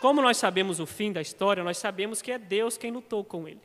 como 0.00 0.22
nós 0.22 0.36
sabemos 0.36 0.78
o 0.80 0.86
fim 0.86 1.12
da 1.12 1.20
história, 1.20 1.64
nós 1.64 1.78
sabemos 1.78 2.22
que 2.22 2.30
é 2.30 2.38
Deus 2.38 2.76
quem 2.76 2.90
lutou 2.90 3.24
com 3.24 3.48
ele. 3.48 3.60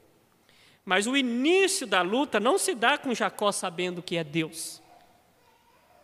Mas 0.85 1.07
o 1.07 1.15
início 1.15 1.87
da 1.87 2.01
luta 2.01 2.39
não 2.39 2.57
se 2.57 2.73
dá 2.75 2.97
com 2.97 3.13
Jacó 3.13 3.51
sabendo 3.51 4.01
que 4.01 4.17
é 4.17 4.23
Deus. 4.23 4.81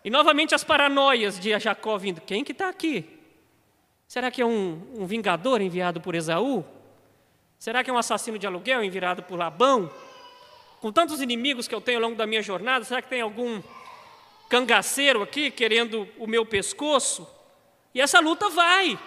E 0.04 0.10
novamente 0.10 0.56
as 0.56 0.64
paranoias 0.64 1.40
de 1.40 1.58
Jacó 1.60 1.98
vindo. 1.98 2.22
Quem 2.22 2.44
que 2.44 2.54
está 2.54 2.70
aqui? 2.70 3.20
Será 4.08 4.32
que 4.32 4.42
é 4.42 4.46
um, 4.46 4.82
um, 4.96 5.06
vingador 5.06 5.62
enviado 5.62 6.00
por 6.00 6.16
Esaú? 6.16 6.64
Será 7.58 7.84
que 7.84 7.90
é 7.90 7.94
um 7.94 7.98
assassino 7.98 8.40
de 8.40 8.48
aluguel 8.48 8.84
enviado 8.84 9.22
por 9.24 9.38
Labão? 9.38 9.92
Com 10.80 10.92
tantos 10.92 11.22
inimigos 11.22 11.68
que 11.68 11.76
eu 11.76 11.82
tenho 11.82 11.98
ao 11.98 12.04
longo 12.04 12.16
da 12.16 12.26
minha 12.26 12.42
jornada, 12.42 12.86
será 12.86 13.02
que 13.02 13.10
tem 13.10 13.20
algum 13.20 13.62
cangaceiro 14.50 15.22
aqui 15.22 15.52
querendo 15.52 16.08
o 16.18 16.26
meu 16.26 16.46
pescoço? 16.46 17.28
E 17.94 18.00
essa 18.00 18.20
luta 18.20 18.50
vai. 18.50 18.98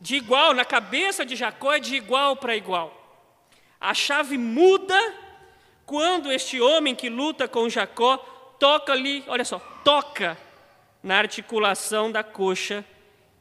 De 0.00 0.16
igual, 0.16 0.54
na 0.54 0.64
cabeça 0.64 1.26
de 1.26 1.36
Jacó 1.36 1.74
é 1.74 1.78
de 1.78 1.94
igual 1.94 2.36
para 2.36 2.56
igual. 2.56 2.96
A 3.78 3.92
chave 3.92 4.38
muda 4.38 4.98
quando 5.84 6.32
este 6.32 6.60
homem 6.60 6.94
que 6.94 7.10
luta 7.10 7.46
com 7.46 7.68
Jacó 7.68 8.16
toca 8.58 8.92
ali, 8.92 9.24
olha 9.26 9.44
só, 9.44 9.58
toca 9.84 10.38
na 11.02 11.18
articulação 11.18 12.10
da 12.10 12.22
coxa 12.22 12.84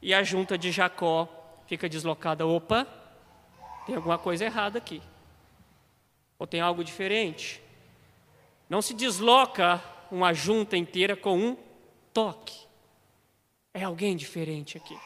e 0.01 0.13
a 0.13 0.23
junta 0.23 0.57
de 0.57 0.71
Jacó 0.71 1.29
fica 1.67 1.87
deslocada. 1.87 2.45
Opa, 2.45 2.87
tem 3.85 3.95
alguma 3.95 4.17
coisa 4.17 4.45
errada 4.45 4.77
aqui. 4.77 5.01
Ou 6.37 6.47
tem 6.47 6.59
algo 6.59 6.83
diferente. 6.83 7.61
Não 8.69 8.81
se 8.81 8.93
desloca 8.93 9.81
uma 10.11 10.33
junta 10.33 10.75
inteira 10.75 11.15
com 11.15 11.37
um 11.37 11.57
toque. 12.13 12.67
É 13.73 13.83
alguém 13.83 14.15
diferente 14.15 14.77
aqui. 14.77 14.97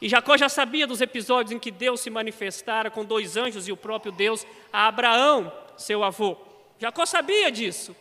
E 0.00 0.08
Jacó 0.08 0.36
já 0.36 0.48
sabia 0.48 0.86
dos 0.86 1.00
episódios 1.00 1.52
em 1.52 1.58
que 1.58 1.70
Deus 1.70 2.00
se 2.00 2.10
manifestara 2.10 2.90
com 2.90 3.04
dois 3.04 3.36
anjos 3.36 3.66
e 3.66 3.72
o 3.72 3.76
próprio 3.76 4.12
Deus 4.12 4.46
a 4.72 4.86
Abraão, 4.88 5.52
seu 5.76 6.04
avô. 6.04 6.36
Jacó 6.78 7.06
sabia 7.06 7.50
disso 7.50 7.96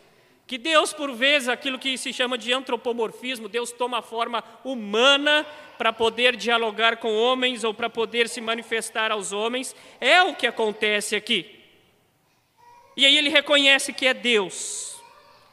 que 0.48 0.58
Deus, 0.58 0.94
por 0.94 1.12
vezes, 1.12 1.50
aquilo 1.50 1.80
que 1.80 1.98
se 1.98 2.14
chama 2.14 2.38
de 2.38 2.54
antropomorfismo, 2.54 3.50
Deus 3.50 3.72
toma 3.72 4.02
forma 4.02 4.44
humana 4.64 5.46
para 5.78 5.92
poder 5.92 6.36
dialogar 6.36 6.98
com 6.98 7.16
homens 7.16 7.64
ou 7.64 7.74
para 7.74 7.90
poder 7.90 8.30
se 8.30 8.40
manifestar 8.40 9.12
aos 9.12 9.32
homens, 9.32 9.76
é 10.00 10.22
o 10.22 10.36
que 10.36 10.46
acontece 10.46 11.16
aqui. 11.16 11.60
E 12.96 13.06
aí 13.06 13.18
ele 13.18 13.30
reconhece 13.30 13.92
que 13.92 14.06
é 14.06 14.14
Deus. 14.14 15.02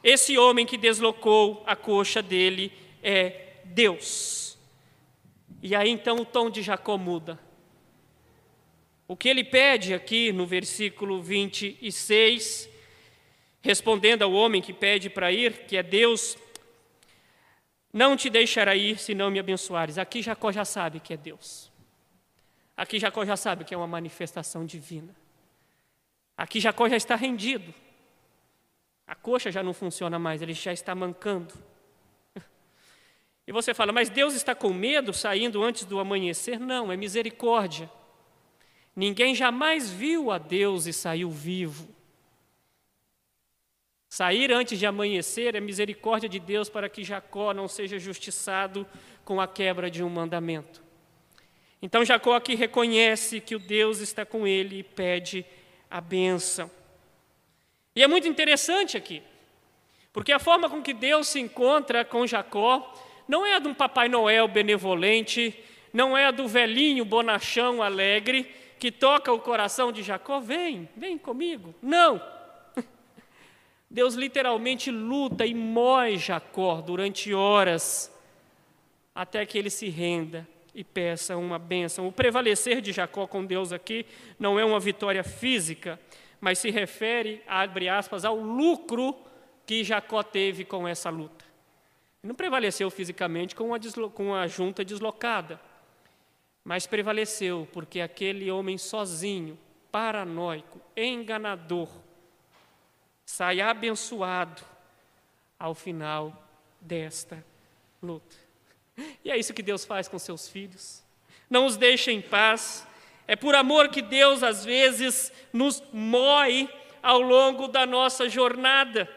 Esse 0.04 0.36
homem 0.36 0.66
que 0.66 0.76
deslocou 0.76 1.62
a 1.66 1.74
coxa 1.74 2.22
dele 2.22 2.70
é 3.02 3.60
Deus. 3.64 4.41
E 5.62 5.74
aí 5.74 5.88
então 5.88 6.16
o 6.16 6.24
tom 6.24 6.50
de 6.50 6.60
Jacó 6.60 6.98
muda. 6.98 7.38
O 9.06 9.16
que 9.16 9.28
ele 9.28 9.44
pede 9.44 9.94
aqui 9.94 10.32
no 10.32 10.44
versículo 10.44 11.22
26 11.22 12.68
respondendo 13.62 14.22
ao 14.22 14.32
homem 14.32 14.60
que 14.60 14.72
pede 14.72 15.08
para 15.08 15.30
ir, 15.30 15.66
que 15.66 15.76
é 15.76 15.82
Deus, 15.82 16.36
não 17.92 18.16
te 18.16 18.28
deixará 18.28 18.74
ir 18.74 18.98
se 18.98 19.14
não 19.14 19.30
me 19.30 19.38
abençoares. 19.38 19.98
Aqui 19.98 20.20
Jacó 20.20 20.50
já 20.50 20.64
sabe 20.64 20.98
que 20.98 21.14
é 21.14 21.16
Deus. 21.16 21.70
Aqui 22.76 22.98
Jacó 22.98 23.24
já 23.24 23.36
sabe 23.36 23.64
que 23.64 23.72
é 23.72 23.76
uma 23.76 23.86
manifestação 23.86 24.66
divina. 24.66 25.14
Aqui 26.36 26.58
Jacó 26.58 26.88
já 26.88 26.96
está 26.96 27.14
rendido. 27.14 27.72
A 29.06 29.14
coxa 29.14 29.52
já 29.52 29.62
não 29.62 29.72
funciona 29.72 30.18
mais, 30.18 30.42
ele 30.42 30.54
já 30.54 30.72
está 30.72 30.94
mancando. 30.94 31.54
E 33.52 33.54
você 33.54 33.74
fala, 33.74 33.92
mas 33.92 34.08
Deus 34.08 34.32
está 34.32 34.54
com 34.54 34.72
medo 34.72 35.12
saindo 35.12 35.62
antes 35.62 35.84
do 35.84 36.00
amanhecer? 36.00 36.58
Não, 36.58 36.90
é 36.90 36.96
misericórdia. 36.96 37.90
Ninguém 38.96 39.34
jamais 39.34 39.90
viu 39.90 40.30
a 40.30 40.38
Deus 40.38 40.86
e 40.86 40.92
saiu 40.92 41.30
vivo. 41.30 41.86
Sair 44.08 44.50
antes 44.50 44.78
de 44.78 44.86
amanhecer 44.86 45.54
é 45.54 45.60
misericórdia 45.60 46.30
de 46.30 46.38
Deus 46.38 46.70
para 46.70 46.88
que 46.88 47.04
Jacó 47.04 47.52
não 47.52 47.68
seja 47.68 47.98
justiçado 47.98 48.86
com 49.22 49.38
a 49.38 49.46
quebra 49.46 49.90
de 49.90 50.02
um 50.02 50.08
mandamento. 50.08 50.82
Então 51.82 52.06
Jacó 52.06 52.34
aqui 52.34 52.54
reconhece 52.54 53.38
que 53.38 53.54
o 53.54 53.58
Deus 53.58 53.98
está 53.98 54.24
com 54.24 54.46
ele 54.46 54.78
e 54.78 54.82
pede 54.82 55.44
a 55.90 56.00
bênção. 56.00 56.70
E 57.94 58.02
é 58.02 58.08
muito 58.08 58.26
interessante 58.26 58.96
aqui, 58.96 59.22
porque 60.10 60.32
a 60.32 60.38
forma 60.38 60.70
com 60.70 60.80
que 60.82 60.94
Deus 60.94 61.28
se 61.28 61.38
encontra 61.38 62.02
com 62.02 62.26
Jacó 62.26 62.90
não 63.28 63.44
é 63.44 63.54
a 63.54 63.58
de 63.58 63.68
um 63.68 63.74
Papai 63.74 64.08
Noel 64.08 64.48
benevolente, 64.48 65.54
não 65.92 66.16
é 66.16 66.26
a 66.26 66.30
do 66.30 66.48
velhinho 66.48 67.04
bonachão 67.04 67.82
alegre, 67.82 68.50
que 68.78 68.90
toca 68.90 69.32
o 69.32 69.38
coração 69.38 69.92
de 69.92 70.02
Jacó, 70.02 70.40
vem, 70.40 70.88
vem 70.96 71.16
comigo. 71.16 71.74
Não. 71.80 72.20
Deus 73.88 74.14
literalmente 74.14 74.90
luta 74.90 75.46
e 75.46 75.54
mói 75.54 76.16
Jacó 76.16 76.80
durante 76.80 77.32
horas 77.32 78.12
até 79.14 79.44
que 79.44 79.58
ele 79.58 79.70
se 79.70 79.88
renda 79.88 80.48
e 80.74 80.82
peça 80.82 81.36
uma 81.36 81.58
bênção. 81.58 82.08
O 82.08 82.12
prevalecer 82.12 82.80
de 82.80 82.92
Jacó 82.92 83.26
com 83.26 83.44
Deus 83.44 83.72
aqui 83.72 84.06
não 84.38 84.58
é 84.58 84.64
uma 84.64 84.80
vitória 84.80 85.22
física, 85.22 86.00
mas 86.40 86.58
se 86.58 86.70
refere, 86.70 87.42
abre 87.46 87.88
aspas, 87.88 88.24
ao 88.24 88.36
lucro 88.36 89.14
que 89.66 89.84
Jacó 89.84 90.22
teve 90.22 90.64
com 90.64 90.88
essa 90.88 91.10
luta. 91.10 91.41
Não 92.22 92.34
prevaleceu 92.34 92.88
fisicamente 92.90 93.54
com 93.54 93.64
uma, 93.68 93.80
com 94.10 94.26
uma 94.26 94.46
junta 94.46 94.84
deslocada, 94.84 95.60
mas 96.62 96.86
prevaleceu 96.86 97.68
porque 97.72 98.00
aquele 98.00 98.50
homem 98.50 98.78
sozinho, 98.78 99.58
paranoico, 99.90 100.80
enganador, 100.96 101.88
sai 103.26 103.60
abençoado 103.60 104.62
ao 105.58 105.74
final 105.74 106.48
desta 106.80 107.44
luta. 108.00 108.36
E 109.24 109.30
é 109.30 109.36
isso 109.36 109.54
que 109.54 109.62
Deus 109.62 109.84
faz 109.84 110.06
com 110.06 110.18
seus 110.18 110.48
filhos. 110.48 111.02
Não 111.48 111.66
os 111.66 111.76
deixa 111.76 112.12
em 112.12 112.20
paz. 112.20 112.86
É 113.26 113.34
por 113.34 113.54
amor 113.54 113.88
que 113.88 114.02
Deus, 114.02 114.42
às 114.42 114.64
vezes, 114.64 115.32
nos 115.52 115.82
moe 115.92 116.68
ao 117.02 117.20
longo 117.20 117.68
da 117.68 117.84
nossa 117.84 118.28
jornada. 118.28 119.08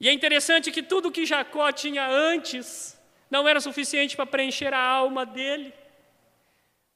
E 0.00 0.08
é 0.08 0.12
interessante 0.12 0.72
que 0.72 0.82
tudo 0.82 1.12
que 1.12 1.26
Jacó 1.26 1.70
tinha 1.70 2.08
antes 2.08 2.98
não 3.30 3.46
era 3.46 3.60
suficiente 3.60 4.16
para 4.16 4.24
preencher 4.24 4.72
a 4.72 4.82
alma 4.82 5.26
dele. 5.26 5.74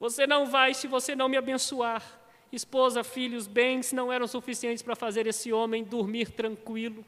Você 0.00 0.26
não 0.26 0.46
vai 0.46 0.72
se 0.72 0.86
você 0.86 1.14
não 1.14 1.28
me 1.28 1.36
abençoar. 1.36 2.02
Esposa, 2.50 3.04
filhos, 3.04 3.46
bens 3.46 3.92
não 3.92 4.12
eram 4.12 4.26
suficientes 4.26 4.82
para 4.82 4.96
fazer 4.96 5.26
esse 5.26 5.52
homem 5.52 5.84
dormir 5.84 6.30
tranquilo. 6.30 7.04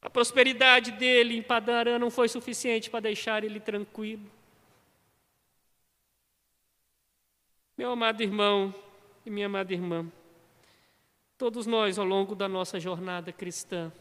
A 0.00 0.08
prosperidade 0.08 0.92
dele 0.92 1.36
em 1.36 1.42
Padarã 1.42 1.98
não 1.98 2.10
foi 2.10 2.28
suficiente 2.28 2.88
para 2.88 3.00
deixar 3.00 3.44
ele 3.44 3.60
tranquilo. 3.60 4.30
Meu 7.76 7.90
amado 7.90 8.22
irmão 8.22 8.74
e 9.26 9.30
minha 9.30 9.46
amada 9.46 9.72
irmã, 9.72 10.10
todos 11.38 11.66
nós, 11.66 11.98
ao 11.98 12.04
longo 12.04 12.34
da 12.34 12.48
nossa 12.48 12.80
jornada 12.80 13.32
cristã, 13.32 13.92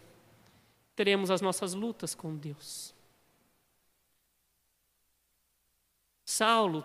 teremos 0.96 1.30
as 1.30 1.40
nossas 1.40 1.76
lutas 1.76 2.16
com 2.16 2.36
Deus. 2.36 2.94
Saulo 6.26 6.84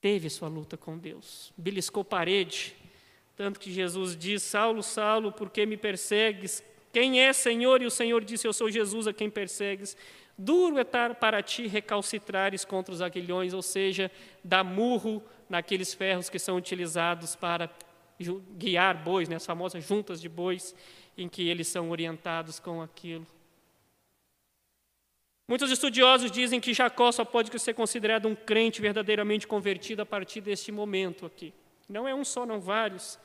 teve 0.00 0.28
sua 0.28 0.48
luta 0.48 0.76
com 0.76 0.98
Deus, 0.98 1.52
beliscou 1.56 2.04
parede, 2.04 2.76
tanto 3.36 3.60
que 3.60 3.72
Jesus 3.72 4.16
diz: 4.16 4.42
Saulo, 4.42 4.82
Saulo, 4.82 5.30
por 5.30 5.48
que 5.48 5.64
me 5.64 5.76
persegues? 5.76 6.62
Quem 6.92 7.20
é 7.20 7.32
Senhor? 7.32 7.80
E 7.80 7.86
o 7.86 7.90
Senhor 7.90 8.22
disse: 8.24 8.46
Eu 8.46 8.52
sou 8.52 8.68
Jesus 8.68 9.06
a 9.06 9.12
quem 9.12 9.30
persegues. 9.30 9.96
Duro 10.36 10.78
é 10.78 10.84
para 10.84 11.42
ti 11.42 11.66
recalcitrares 11.68 12.64
contra 12.64 12.92
os 12.92 13.00
aguilhões, 13.00 13.54
ou 13.54 13.62
seja, 13.62 14.10
dar 14.42 14.64
murro 14.64 15.22
naqueles 15.48 15.94
ferros 15.94 16.28
que 16.28 16.38
são 16.38 16.56
utilizados 16.56 17.36
para 17.36 17.70
guiar 18.56 19.02
bois, 19.02 19.28
né, 19.28 19.36
as 19.36 19.46
famosas 19.46 19.84
juntas 19.84 20.20
de 20.20 20.28
bois, 20.28 20.74
em 21.16 21.28
que 21.28 21.48
eles 21.48 21.68
são 21.68 21.90
orientados 21.90 22.58
com 22.58 22.82
aquilo. 22.82 23.26
Muitos 25.48 25.70
estudiosos 25.70 26.30
dizem 26.30 26.60
que 26.60 26.72
Jacó 26.72 27.12
só 27.12 27.24
pode 27.24 27.56
ser 27.58 27.74
considerado 27.74 28.26
um 28.26 28.34
crente 28.34 28.80
verdadeiramente 28.80 29.46
convertido 29.46 30.00
a 30.00 30.06
partir 30.06 30.40
deste 30.40 30.72
momento 30.72 31.26
aqui. 31.26 31.52
Não 31.88 32.08
é 32.08 32.14
um 32.14 32.24
só, 32.24 32.46
não 32.46 32.60
vários. 32.60 33.18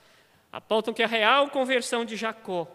Apontam 0.52 0.94
que 0.94 1.04
a 1.04 1.08
real 1.08 1.50
conversão 1.50 2.04
de 2.04 2.16
Jacó 2.16 2.68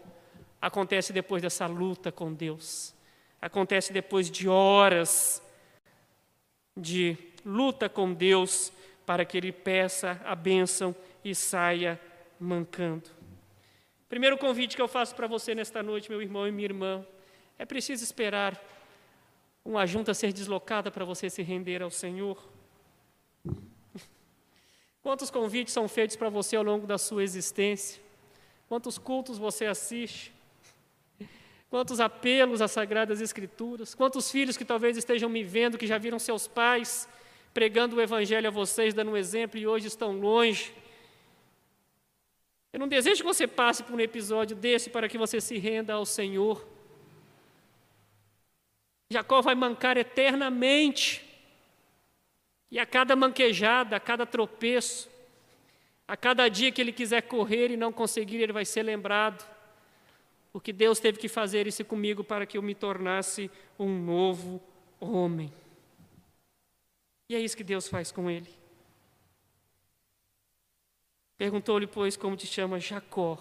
acontece 0.61 1.13
depois 1.13 1.43
dessa 1.43 1.67
luta 1.67 2.13
com 2.13 2.33
Deus. 2.33 2.95
Acontece 3.41 3.93
depois 3.93 4.31
de 4.31 4.49
horas 4.49 5.43
de 6.77 7.17
luta 7.45 7.89
com 7.89 8.15
Deus 8.15 8.73
para 9.05 9.25
que 9.25 9.37
ele 9.37 9.53
peça 9.53 10.21
a 10.25 10.35
bênção 10.35 10.95
e 11.25 11.35
saia 11.35 12.01
mancando. 12.43 13.09
Primeiro 14.09 14.37
convite 14.37 14.77
que 14.77 14.83
eu 14.83 14.89
faço 14.89 15.15
para 15.15 15.27
você 15.27 15.55
nesta 15.55 15.83
noite, 15.83 16.11
meu 16.11 16.21
irmão 16.21 16.47
e 16.47 16.53
minha 16.53 16.67
irmã, 16.67 17.07
é 17.59 17.65
preciso 17.65 18.03
esperar 18.05 18.61
uma 19.65 19.87
junta 19.87 20.13
ser 20.13 20.33
deslocada 20.33 20.91
para 20.91 21.05
você 21.05 21.31
se 21.31 21.41
render 21.41 21.83
ao 21.83 21.91
Senhor. 21.91 22.37
Quantos 25.03 25.31
convites 25.31 25.73
são 25.73 25.89
feitos 25.89 26.17
para 26.17 26.29
você 26.29 26.57
ao 26.57 26.63
longo 26.63 26.87
da 26.87 26.99
sua 26.99 27.23
existência? 27.23 28.03
Quantos 28.69 28.99
cultos 28.99 29.39
você 29.39 29.67
assiste? 29.67 30.33
Quantos 31.71 32.01
apelos 32.01 32.61
às 32.61 32.73
Sagradas 32.73 33.21
Escrituras? 33.21 33.95
Quantos 33.95 34.31
filhos 34.31 34.57
que 34.57 34.65
talvez 34.65 34.97
estejam 34.97 35.31
me 35.31 35.45
vendo, 35.45 35.79
que 35.79 35.87
já 35.87 35.97
viram 35.97 36.19
seus 36.19 36.47
pais 36.49 37.09
pregando 37.55 37.97
o 37.97 38.01
Evangelho 38.01 38.49
a 38.49 38.51
vocês, 38.51 38.95
dando 38.95 39.13
um 39.13 39.17
exemplo 39.17 39.59
e 39.59 39.67
hoje 39.67 39.87
estão 39.87 40.13
longe? 40.13 40.75
Eu 42.73 42.81
não 42.81 42.89
desejo 42.89 43.23
que 43.23 43.27
você 43.27 43.47
passe 43.47 43.83
por 43.83 43.95
um 43.95 44.01
episódio 44.01 44.57
desse 44.57 44.89
para 44.89 45.09
que 45.09 45.19
você 45.19 45.41
se 45.41 45.59
renda 45.59 45.93
ao 45.93 46.07
Senhor. 46.07 46.67
Jacó 49.11 49.43
vai 49.43 49.55
mancar 49.55 49.99
eternamente. 49.99 51.23
E 52.71 52.79
a 52.79 52.87
cada 52.87 53.15
manquejada, 53.15 53.97
a 53.97 54.01
cada 54.01 54.25
tropeço, 54.25 55.11
a 56.09 56.17
cada 56.17 56.49
dia 56.49 56.73
que 56.73 56.81
ele 56.81 56.93
quiser 56.93 57.21
correr 57.23 57.71
e 57.71 57.77
não 57.77 57.93
conseguir, 57.93 58.39
ele 58.39 58.53
vai 58.53 58.65
ser 58.65 58.83
lembrado. 58.83 59.47
Porque 60.51 60.73
Deus 60.73 60.99
teve 60.99 61.19
que 61.19 61.29
fazer 61.29 61.67
isso 61.67 61.85
comigo 61.85 62.25
para 62.25 62.47
que 62.47 62.57
eu 62.57 62.63
me 62.63 62.75
tornasse 62.75 63.51
um 63.79 63.89
novo 64.03 64.63
homem. 64.99 65.53
E 67.29 67.35
é 67.35 67.41
isso 67.41 67.57
que 67.57 67.65
Deus 67.65 67.89
faz 67.89 68.11
com 68.11 68.31
ele. 68.31 68.62
Perguntou-lhe, 71.43 71.89
pois, 71.89 72.17
como 72.17 72.37
te 72.37 72.47
chama 72.47 72.79
Jacó. 72.79 73.37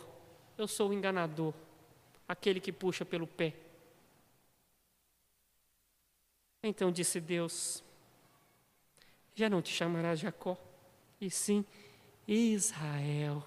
Eu 0.57 0.67
sou 0.67 0.89
o 0.89 0.93
enganador, 0.93 1.53
aquele 2.27 2.59
que 2.59 2.71
puxa 2.71 3.05
pelo 3.05 3.27
pé. 3.27 3.53
Então 6.63 6.91
disse 6.91 7.19
Deus: 7.19 7.83
já 9.35 9.47
não 9.47 9.61
te 9.61 9.71
chamarás 9.71 10.19
Jacó, 10.19 10.57
e 11.21 11.29
sim 11.29 11.63
Israel. 12.27 13.45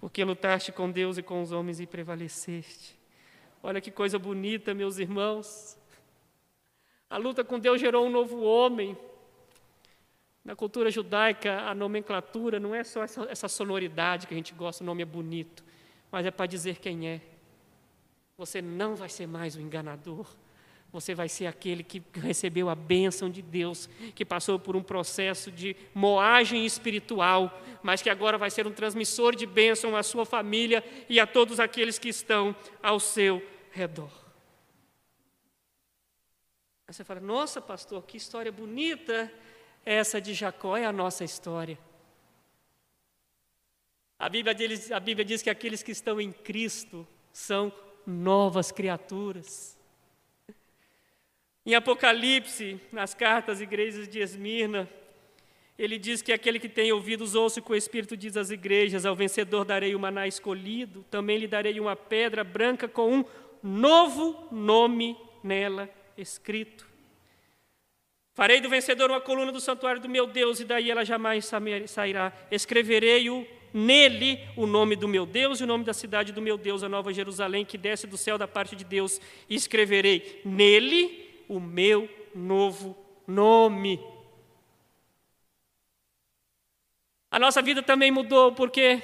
Porque 0.00 0.24
lutaste 0.24 0.72
com 0.72 0.90
Deus 0.90 1.16
e 1.16 1.22
com 1.22 1.40
os 1.42 1.52
homens 1.52 1.78
e 1.78 1.86
prevaleceste. 1.86 2.98
Olha 3.62 3.80
que 3.80 3.92
coisa 3.92 4.18
bonita, 4.18 4.74
meus 4.74 4.98
irmãos. 4.98 5.78
A 7.08 7.18
luta 7.18 7.44
com 7.44 7.56
Deus 7.56 7.80
gerou 7.80 8.04
um 8.04 8.10
novo 8.10 8.42
homem. 8.42 8.98
Na 10.44 10.54
cultura 10.54 10.90
judaica, 10.90 11.62
a 11.62 11.74
nomenclatura 11.74 12.60
não 12.60 12.74
é 12.74 12.84
só 12.84 13.02
essa, 13.02 13.22
essa 13.30 13.48
sonoridade 13.48 14.26
que 14.26 14.34
a 14.34 14.36
gente 14.36 14.52
gosta, 14.52 14.84
o 14.84 14.86
nome 14.86 15.02
é 15.02 15.06
bonito, 15.06 15.64
mas 16.12 16.26
é 16.26 16.30
para 16.30 16.44
dizer 16.44 16.78
quem 16.78 17.08
é. 17.08 17.20
Você 18.36 18.60
não 18.60 18.94
vai 18.94 19.08
ser 19.08 19.26
mais 19.26 19.56
o 19.56 19.60
enganador, 19.60 20.26
você 20.92 21.14
vai 21.14 21.30
ser 21.30 21.46
aquele 21.46 21.82
que 21.82 22.02
recebeu 22.14 22.68
a 22.68 22.74
bênção 22.74 23.30
de 23.30 23.40
Deus, 23.40 23.88
que 24.14 24.24
passou 24.24 24.58
por 24.58 24.76
um 24.76 24.82
processo 24.82 25.50
de 25.50 25.74
moagem 25.94 26.66
espiritual, 26.66 27.60
mas 27.82 28.02
que 28.02 28.10
agora 28.10 28.36
vai 28.36 28.50
ser 28.50 28.66
um 28.66 28.72
transmissor 28.72 29.34
de 29.34 29.46
bênção 29.46 29.96
à 29.96 30.02
sua 30.02 30.26
família 30.26 30.84
e 31.08 31.18
a 31.18 31.26
todos 31.26 31.58
aqueles 31.58 31.98
que 31.98 32.08
estão 32.10 32.54
ao 32.82 33.00
seu 33.00 33.42
redor. 33.72 34.12
Aí 36.86 36.92
você 36.92 37.02
fala: 37.02 37.18
Nossa, 37.18 37.60
pastor, 37.60 38.04
que 38.04 38.16
história 38.16 38.52
bonita 38.52 39.32
essa 39.84 40.20
de 40.20 40.34
Jacó, 40.34 40.76
é 40.76 40.84
a 40.84 40.92
nossa 40.92 41.24
história. 41.24 41.78
A 44.18 44.28
Bíblia, 44.28 44.54
diz, 44.54 44.90
a 44.90 45.00
Bíblia 45.00 45.24
diz 45.24 45.42
que 45.42 45.50
aqueles 45.50 45.82
que 45.82 45.92
estão 45.92 46.20
em 46.20 46.32
Cristo 46.32 47.06
são 47.32 47.72
novas 48.06 48.70
criaturas. 48.70 49.76
Em 51.66 51.74
Apocalipse, 51.74 52.80
nas 52.92 53.14
cartas 53.14 53.60
igrejas 53.60 54.08
de 54.08 54.20
Esmirna, 54.20 54.88
ele 55.78 55.98
diz 55.98 56.22
que 56.22 56.32
aquele 56.32 56.60
que 56.60 56.68
tem 56.68 56.92
ouvidos 56.92 57.34
ouça 57.34 57.60
com 57.60 57.72
o 57.72 57.76
Espírito 57.76 58.16
diz 58.16 58.36
às 58.36 58.50
igrejas: 58.50 59.04
ao 59.04 59.16
vencedor 59.16 59.64
darei 59.64 59.94
o 59.94 59.98
maná 59.98 60.26
escolhido, 60.26 61.04
também 61.10 61.38
lhe 61.38 61.48
darei 61.48 61.80
uma 61.80 61.96
pedra 61.96 62.44
branca 62.44 62.86
com 62.86 63.12
um 63.12 63.24
novo 63.62 64.48
nome 64.52 65.16
nela 65.42 65.90
escrito. 66.16 66.93
Farei 68.34 68.60
do 68.60 68.68
vencedor 68.68 69.10
uma 69.10 69.20
coluna 69.20 69.52
do 69.52 69.60
santuário 69.60 70.00
do 70.00 70.08
meu 70.08 70.26
Deus, 70.26 70.58
e 70.58 70.64
daí 70.64 70.90
ela 70.90 71.04
jamais 71.04 71.48
sairá. 71.86 72.32
Escreverei-o 72.50 73.46
nele 73.72 74.40
o 74.56 74.66
nome 74.66 74.96
do 74.96 75.06
meu 75.06 75.24
Deus 75.24 75.60
e 75.60 75.64
o 75.64 75.66
nome 75.68 75.84
da 75.84 75.94
cidade 75.94 76.32
do 76.32 76.42
meu 76.42 76.58
Deus, 76.58 76.82
a 76.82 76.88
nova 76.88 77.12
Jerusalém, 77.12 77.64
que 77.64 77.78
desce 77.78 78.08
do 78.08 78.16
céu 78.16 78.36
da 78.36 78.48
parte 78.48 78.74
de 78.74 78.84
Deus. 78.84 79.20
E 79.48 79.54
escreverei 79.54 80.42
nele 80.44 81.44
o 81.48 81.60
meu 81.60 82.08
novo 82.34 82.96
nome. 83.24 84.00
A 87.30 87.38
nossa 87.38 87.62
vida 87.62 87.84
também 87.84 88.10
mudou 88.10 88.50
porque 88.50 89.00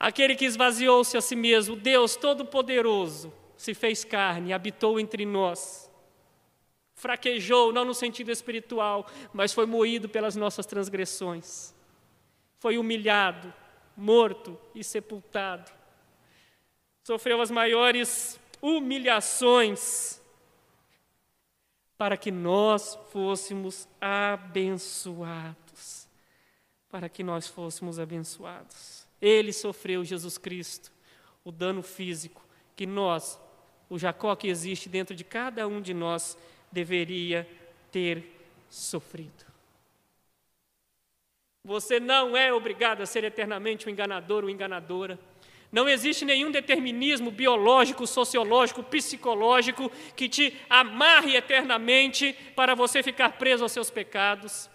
aquele 0.00 0.34
que 0.34 0.44
esvaziou-se 0.44 1.16
a 1.16 1.20
si 1.20 1.36
mesmo, 1.36 1.76
Deus 1.76 2.16
Todo-Poderoso, 2.16 3.32
se 3.56 3.72
fez 3.72 4.04
carne, 4.04 4.52
habitou 4.52 4.98
entre 4.98 5.24
nós. 5.24 5.88
Fraquejou, 7.04 7.70
não 7.70 7.84
no 7.84 7.92
sentido 7.92 8.30
espiritual, 8.30 9.06
mas 9.30 9.52
foi 9.52 9.66
moído 9.66 10.08
pelas 10.08 10.34
nossas 10.34 10.64
transgressões. 10.64 11.74
Foi 12.58 12.78
humilhado, 12.78 13.52
morto 13.94 14.58
e 14.74 14.82
sepultado. 14.82 15.70
Sofreu 17.02 17.42
as 17.42 17.50
maiores 17.50 18.40
humilhações 18.62 20.18
para 21.98 22.16
que 22.16 22.30
nós 22.30 22.98
fôssemos 23.12 23.86
abençoados. 24.00 26.08
Para 26.88 27.10
que 27.10 27.22
nós 27.22 27.46
fôssemos 27.46 27.98
abençoados. 27.98 29.06
Ele 29.20 29.52
sofreu, 29.52 30.06
Jesus 30.06 30.38
Cristo, 30.38 30.90
o 31.44 31.52
dano 31.52 31.82
físico 31.82 32.42
que 32.74 32.86
nós, 32.86 33.38
o 33.90 33.98
Jacó 33.98 34.34
que 34.34 34.48
existe 34.48 34.88
dentro 34.88 35.14
de 35.14 35.22
cada 35.22 35.68
um 35.68 35.82
de 35.82 35.92
nós, 35.92 36.34
deveria 36.74 37.48
ter 37.90 38.24
sofrido. 38.68 39.44
Você 41.64 41.98
não 41.98 42.36
é 42.36 42.52
obrigado 42.52 43.00
a 43.00 43.06
ser 43.06 43.24
eternamente 43.24 43.88
um 43.88 43.90
enganador 43.90 44.44
ou 44.44 44.50
enganadora. 44.50 45.18
Não 45.72 45.88
existe 45.88 46.24
nenhum 46.24 46.50
determinismo 46.50 47.30
biológico, 47.30 48.06
sociológico, 48.06 48.82
psicológico 48.82 49.90
que 50.14 50.28
te 50.28 50.56
amarre 50.68 51.36
eternamente 51.36 52.36
para 52.54 52.74
você 52.74 53.02
ficar 53.02 53.38
preso 53.38 53.62
aos 53.62 53.72
seus 53.72 53.90
pecados. 53.90 54.68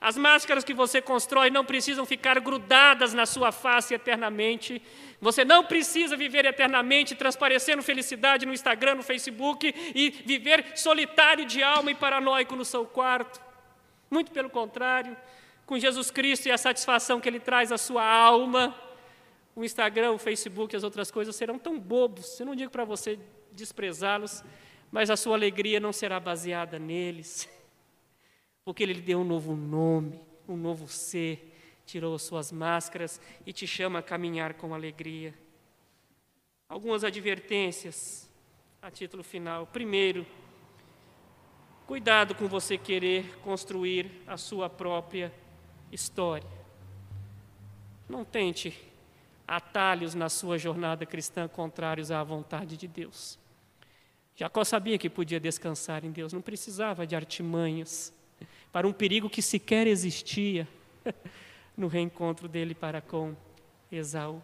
As 0.00 0.16
máscaras 0.16 0.64
que 0.64 0.74
você 0.74 1.00
constrói 1.00 1.50
não 1.50 1.64
precisam 1.64 2.04
ficar 2.04 2.38
grudadas 2.40 3.14
na 3.14 3.26
sua 3.26 3.50
face 3.50 3.94
eternamente. 3.94 4.82
Você 5.20 5.44
não 5.44 5.64
precisa 5.64 6.16
viver 6.16 6.44
eternamente 6.44 7.14
transparecendo 7.14 7.82
felicidade 7.82 8.44
no 8.44 8.52
Instagram, 8.52 8.96
no 8.96 9.02
Facebook 9.02 9.74
e 9.94 10.10
viver 10.24 10.76
solitário 10.76 11.44
de 11.44 11.62
alma 11.62 11.90
e 11.90 11.94
paranoico 11.94 12.54
no 12.54 12.64
seu 12.64 12.84
quarto. 12.84 13.40
Muito 14.10 14.30
pelo 14.30 14.50
contrário, 14.50 15.16
com 15.64 15.78
Jesus 15.78 16.10
Cristo 16.10 16.46
e 16.46 16.52
a 16.52 16.58
satisfação 16.58 17.20
que 17.20 17.28
Ele 17.28 17.40
traz 17.40 17.72
à 17.72 17.78
sua 17.78 18.04
alma, 18.04 18.74
o 19.54 19.64
Instagram, 19.64 20.12
o 20.12 20.18
Facebook 20.18 20.74
e 20.74 20.76
as 20.76 20.84
outras 20.84 21.10
coisas 21.10 21.34
serão 21.34 21.58
tão 21.58 21.78
bobos, 21.78 22.38
eu 22.38 22.44
não 22.44 22.54
digo 22.54 22.70
para 22.70 22.84
você 22.84 23.18
desprezá-los, 23.52 24.44
mas 24.92 25.10
a 25.10 25.16
sua 25.16 25.34
alegria 25.34 25.80
não 25.80 25.92
será 25.92 26.20
baseada 26.20 26.78
neles, 26.78 27.48
porque 28.66 28.82
Ele 28.82 28.94
lhe 28.94 29.00
deu 29.00 29.20
um 29.20 29.24
novo 29.24 29.54
nome, 29.54 30.20
um 30.48 30.56
novo 30.56 30.88
ser, 30.88 31.56
tirou 31.86 32.16
as 32.16 32.22
suas 32.22 32.50
máscaras 32.50 33.20
e 33.46 33.52
te 33.52 33.64
chama 33.64 34.00
a 34.00 34.02
caminhar 34.02 34.54
com 34.54 34.74
alegria. 34.74 35.32
Algumas 36.68 37.04
advertências 37.04 38.28
a 38.82 38.90
título 38.90 39.22
final. 39.22 39.68
Primeiro, 39.68 40.26
cuidado 41.86 42.34
com 42.34 42.48
você 42.48 42.76
querer 42.76 43.38
construir 43.38 44.10
a 44.26 44.36
sua 44.36 44.68
própria 44.68 45.32
história. 45.92 46.50
Não 48.08 48.24
tente 48.24 48.76
atalhos 49.46 50.12
na 50.12 50.28
sua 50.28 50.58
jornada 50.58 51.06
cristã 51.06 51.46
contrários 51.46 52.10
à 52.10 52.20
vontade 52.24 52.76
de 52.76 52.88
Deus. 52.88 53.38
Jacó 54.34 54.64
sabia 54.64 54.98
que 54.98 55.08
podia 55.08 55.38
descansar 55.38 56.04
em 56.04 56.10
Deus, 56.10 56.32
não 56.32 56.42
precisava 56.42 57.06
de 57.06 57.14
artimanhas 57.14 58.12
para 58.76 58.86
um 58.86 58.92
perigo 58.92 59.30
que 59.30 59.40
sequer 59.40 59.86
existia 59.86 60.68
no 61.74 61.86
reencontro 61.86 62.46
dele 62.46 62.74
para 62.74 63.00
com 63.00 63.34
Esaú. 63.90 64.42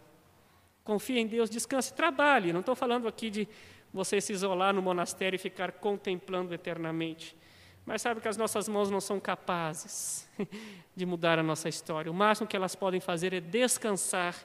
Confie 0.83 1.19
em 1.19 1.27
Deus, 1.27 1.51
descanse, 1.51 1.93
trabalhe. 1.93 2.51
Não 2.51 2.61
estou 2.61 2.75
falando 2.75 3.07
aqui 3.07 3.29
de 3.29 3.47
você 3.93 4.19
se 4.19 4.33
isolar 4.33 4.73
no 4.73 4.81
monastério 4.81 5.35
e 5.35 5.39
ficar 5.39 5.73
contemplando 5.73 6.51
eternamente. 6.51 7.37
Mas 7.85 8.01
sabe 8.01 8.21
que 8.21 8.27
as 8.27 8.35
nossas 8.35 8.67
mãos 8.67 8.89
não 8.89 8.99
são 8.99 9.19
capazes 9.19 10.27
de 10.95 11.05
mudar 11.05 11.37
a 11.37 11.43
nossa 11.43 11.69
história. 11.69 12.11
O 12.11 12.15
máximo 12.15 12.47
que 12.47 12.55
elas 12.55 12.73
podem 12.73 12.99
fazer 12.99 13.33
é 13.33 13.39
descansar 13.39 14.35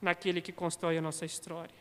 naquele 0.00 0.40
que 0.40 0.52
constrói 0.52 0.96
a 0.96 1.02
nossa 1.02 1.26
história. 1.26 1.76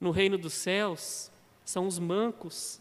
No 0.00 0.10
reino 0.10 0.36
dos 0.36 0.54
céus, 0.54 1.30
são 1.64 1.86
os 1.86 2.00
mancos 2.00 2.80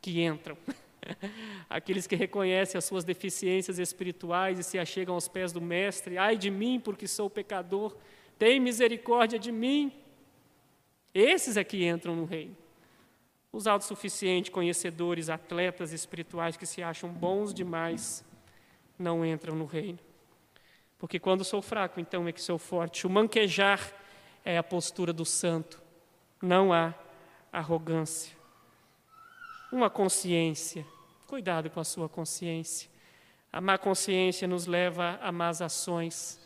que 0.00 0.24
entram. 0.24 0.58
Aqueles 1.68 2.06
que 2.06 2.16
reconhecem 2.16 2.78
as 2.78 2.84
suas 2.84 3.04
deficiências 3.04 3.78
espirituais 3.78 4.58
e 4.58 4.62
se 4.62 4.78
achegam 4.78 5.14
aos 5.14 5.28
pés 5.28 5.52
do 5.52 5.60
Mestre. 5.60 6.18
Ai 6.18 6.36
de 6.36 6.50
mim, 6.50 6.80
porque 6.80 7.06
sou 7.06 7.28
pecador. 7.30 7.96
Tem 8.38 8.58
misericórdia 8.60 9.38
de 9.38 9.52
mim. 9.52 9.92
Esses 11.12 11.56
é 11.56 11.64
que 11.64 11.86
entram 11.86 12.16
no 12.16 12.24
reino. 12.24 12.56
Os 13.52 13.66
autossuficientes, 13.66 14.50
conhecedores, 14.50 15.30
atletas 15.30 15.92
espirituais 15.92 16.56
que 16.56 16.66
se 16.66 16.82
acham 16.82 17.08
bons 17.08 17.54
demais, 17.54 18.24
não 18.98 19.24
entram 19.24 19.54
no 19.54 19.64
reino. 19.64 19.98
Porque 20.98 21.20
quando 21.20 21.44
sou 21.44 21.62
fraco, 21.62 22.00
então 22.00 22.26
é 22.26 22.32
que 22.32 22.40
sou 22.40 22.58
forte. 22.58 23.06
O 23.06 23.10
manquejar 23.10 23.92
é 24.44 24.58
a 24.58 24.62
postura 24.62 25.12
do 25.12 25.24
santo. 25.24 25.80
Não 26.42 26.72
há 26.72 26.94
arrogância. 27.52 28.36
Uma 29.70 29.88
consciência. 29.88 30.84
Cuidado 31.34 31.68
com 31.68 31.80
a 31.80 31.84
sua 31.84 32.08
consciência. 32.08 32.88
A 33.52 33.60
má 33.60 33.76
consciência 33.76 34.46
nos 34.46 34.68
leva 34.68 35.18
a 35.20 35.32
más 35.32 35.60
ações. 35.60 36.38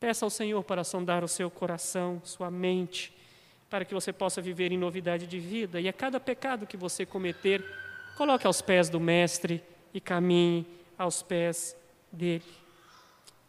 Peça 0.00 0.26
ao 0.26 0.30
Senhor 0.30 0.64
para 0.64 0.82
sondar 0.82 1.22
o 1.22 1.28
seu 1.28 1.48
coração, 1.48 2.20
sua 2.24 2.50
mente, 2.50 3.16
para 3.70 3.84
que 3.84 3.94
você 3.94 4.12
possa 4.12 4.42
viver 4.42 4.72
em 4.72 4.76
novidade 4.76 5.28
de 5.28 5.38
vida. 5.38 5.80
E 5.80 5.86
a 5.88 5.92
cada 5.92 6.18
pecado 6.18 6.66
que 6.66 6.76
você 6.76 7.06
cometer, 7.06 7.64
coloque 8.16 8.44
aos 8.48 8.60
pés 8.60 8.88
do 8.88 8.98
Mestre 8.98 9.62
e 9.94 10.00
caminhe 10.00 10.66
aos 10.98 11.22
pés 11.22 11.76
dele. 12.10 12.42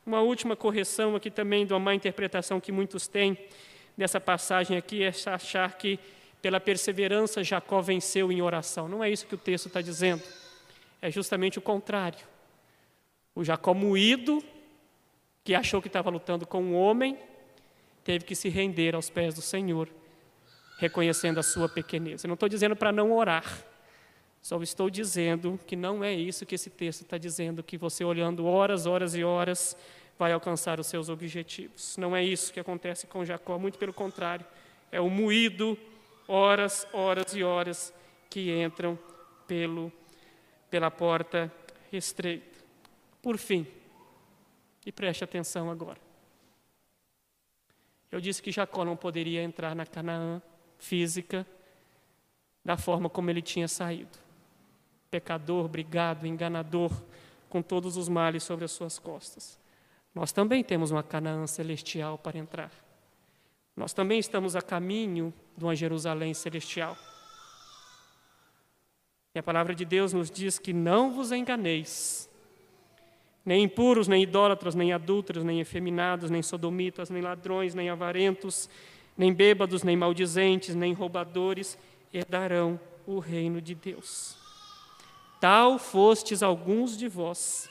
Uma 0.05 0.21
última 0.21 0.55
correção 0.55 1.15
aqui 1.15 1.31
também 1.31 1.65
de 1.65 1.73
uma 1.73 1.79
má 1.79 1.95
interpretação 1.95 2.59
que 2.59 2.71
muitos 2.71 3.07
têm 3.07 3.35
dessa 3.97 4.21
passagem 4.21 4.77
aqui 4.77 5.01
é 5.01 5.11
achar 5.25 5.73
que 5.73 5.99
pela 6.39 6.59
perseverança 6.59 7.43
Jacó 7.43 7.81
venceu 7.81 8.31
em 8.31 8.43
oração. 8.43 8.87
Não 8.87 9.03
é 9.03 9.09
isso 9.09 9.25
que 9.25 9.33
o 9.33 9.39
texto 9.39 9.65
está 9.65 9.81
dizendo. 9.81 10.21
É 11.01 11.09
justamente 11.09 11.57
o 11.57 11.61
contrário. 11.61 12.19
O 13.33 13.43
Jacó 13.43 13.73
moído, 13.73 14.43
que 15.43 15.55
achou 15.55 15.81
que 15.81 15.87
estava 15.87 16.09
lutando 16.09 16.45
com 16.45 16.61
um 16.61 16.75
homem, 16.75 17.17
teve 18.03 18.25
que 18.25 18.35
se 18.35 18.49
render 18.49 18.93
aos 18.93 19.09
pés 19.09 19.33
do 19.33 19.41
Senhor, 19.41 19.89
reconhecendo 20.77 21.39
a 21.39 21.43
sua 21.43 21.67
pequenez. 21.67 22.23
Eu 22.23 22.27
não 22.27 22.35
estou 22.35 22.49
dizendo 22.49 22.75
para 22.75 22.91
não 22.91 23.11
orar. 23.11 23.65
Só 24.41 24.61
estou 24.61 24.89
dizendo 24.89 25.59
que 25.67 25.75
não 25.75 26.03
é 26.03 26.13
isso 26.13 26.45
que 26.45 26.55
esse 26.55 26.69
texto 26.69 27.01
está 27.01 27.17
dizendo, 27.17 27.61
que 27.61 27.77
você 27.77 28.03
olhando 28.03 28.45
horas, 28.45 28.85
horas 28.85 29.15
e 29.15 29.23
horas 29.23 29.77
vai 30.17 30.31
alcançar 30.31 30.79
os 30.79 30.87
seus 30.87 31.09
objetivos. 31.09 31.95
Não 31.97 32.15
é 32.15 32.23
isso 32.23 32.51
que 32.51 32.59
acontece 32.59 33.07
com 33.07 33.23
Jacó, 33.23 33.57
muito 33.57 33.77
pelo 33.77 33.93
contrário. 33.93 34.45
É 34.91 34.99
o 34.99 35.09
moído, 35.09 35.77
horas, 36.27 36.87
horas 36.91 37.35
e 37.35 37.43
horas, 37.43 37.93
que 38.29 38.51
entram 38.51 38.97
pelo, 39.47 39.91
pela 40.71 40.89
porta 40.89 41.53
estreita. 41.93 42.59
Por 43.21 43.37
fim, 43.37 43.67
e 44.83 44.91
preste 44.91 45.23
atenção 45.23 45.69
agora. 45.69 45.99
Eu 48.11 48.19
disse 48.19 48.41
que 48.41 48.51
Jacó 48.51 48.83
não 48.83 48.97
poderia 48.97 49.43
entrar 49.43 49.75
na 49.75 49.85
Canaã 49.85 50.41
física 50.79 51.45
da 52.65 52.75
forma 52.75 53.07
como 53.07 53.29
ele 53.29 53.41
tinha 53.41 53.67
saído 53.67 54.17
pecador, 55.11 55.67
brigado, 55.67 56.25
enganador, 56.25 56.89
com 57.49 57.61
todos 57.61 57.97
os 57.97 58.07
males 58.07 58.43
sobre 58.43 58.63
as 58.63 58.71
suas 58.71 58.97
costas. 58.97 59.59
Nós 60.15 60.31
também 60.31 60.63
temos 60.63 60.89
uma 60.89 61.03
Canaã 61.03 61.45
celestial 61.45 62.17
para 62.17 62.37
entrar. 62.37 62.71
Nós 63.75 63.91
também 63.91 64.19
estamos 64.19 64.55
a 64.55 64.61
caminho 64.61 65.33
de 65.57 65.65
uma 65.65 65.75
Jerusalém 65.75 66.33
celestial. 66.33 66.97
E 69.33 69.39
a 69.39 69.43
palavra 69.43 69.73
de 69.73 69.85
Deus 69.85 70.11
nos 70.11 70.29
diz 70.29 70.59
que 70.59 70.73
não 70.73 71.13
vos 71.13 71.31
enganeis, 71.31 72.29
nem 73.45 73.63
impuros, 73.63 74.07
nem 74.07 74.23
idólatras, 74.23 74.75
nem 74.75 74.91
adúlteros, 74.91 75.43
nem 75.43 75.61
efeminados, 75.61 76.29
nem 76.29 76.43
sodomitas, 76.43 77.09
nem 77.09 77.21
ladrões, 77.21 77.73
nem 77.73 77.89
avarentos, 77.89 78.69
nem 79.17 79.33
bêbados, 79.33 79.83
nem 79.83 79.95
maldizentes, 79.95 80.75
nem 80.75 80.93
roubadores 80.93 81.77
herdarão 82.13 82.79
o 83.07 83.19
reino 83.19 83.61
de 83.61 83.73
Deus. 83.73 84.37
Tal 85.39 85.79
fostes 85.79 86.43
alguns 86.43 86.97
de 86.97 87.07
vós, 87.07 87.69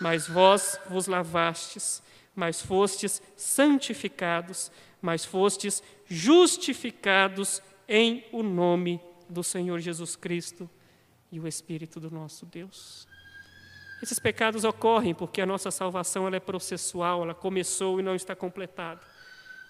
mas 0.00 0.26
vós 0.26 0.78
vos 0.90 1.06
lavastes, 1.06 2.02
mas 2.34 2.60
fostes 2.60 3.22
santificados, 3.36 4.72
mas 5.00 5.24
fostes 5.24 5.82
justificados 6.04 7.62
em 7.88 8.24
o 8.32 8.42
nome 8.42 9.00
do 9.28 9.44
Senhor 9.44 9.78
Jesus 9.78 10.16
Cristo 10.16 10.68
e 11.30 11.38
o 11.38 11.46
Espírito 11.46 12.00
do 12.00 12.10
nosso 12.10 12.46
Deus. 12.46 13.06
Esses 14.02 14.18
pecados 14.18 14.64
ocorrem 14.64 15.14
porque 15.14 15.40
a 15.40 15.46
nossa 15.46 15.70
salvação 15.70 16.26
ela 16.26 16.36
é 16.36 16.40
processual, 16.40 17.22
ela 17.22 17.34
começou 17.34 18.00
e 18.00 18.02
não 18.02 18.14
está 18.14 18.34
completada. 18.34 19.00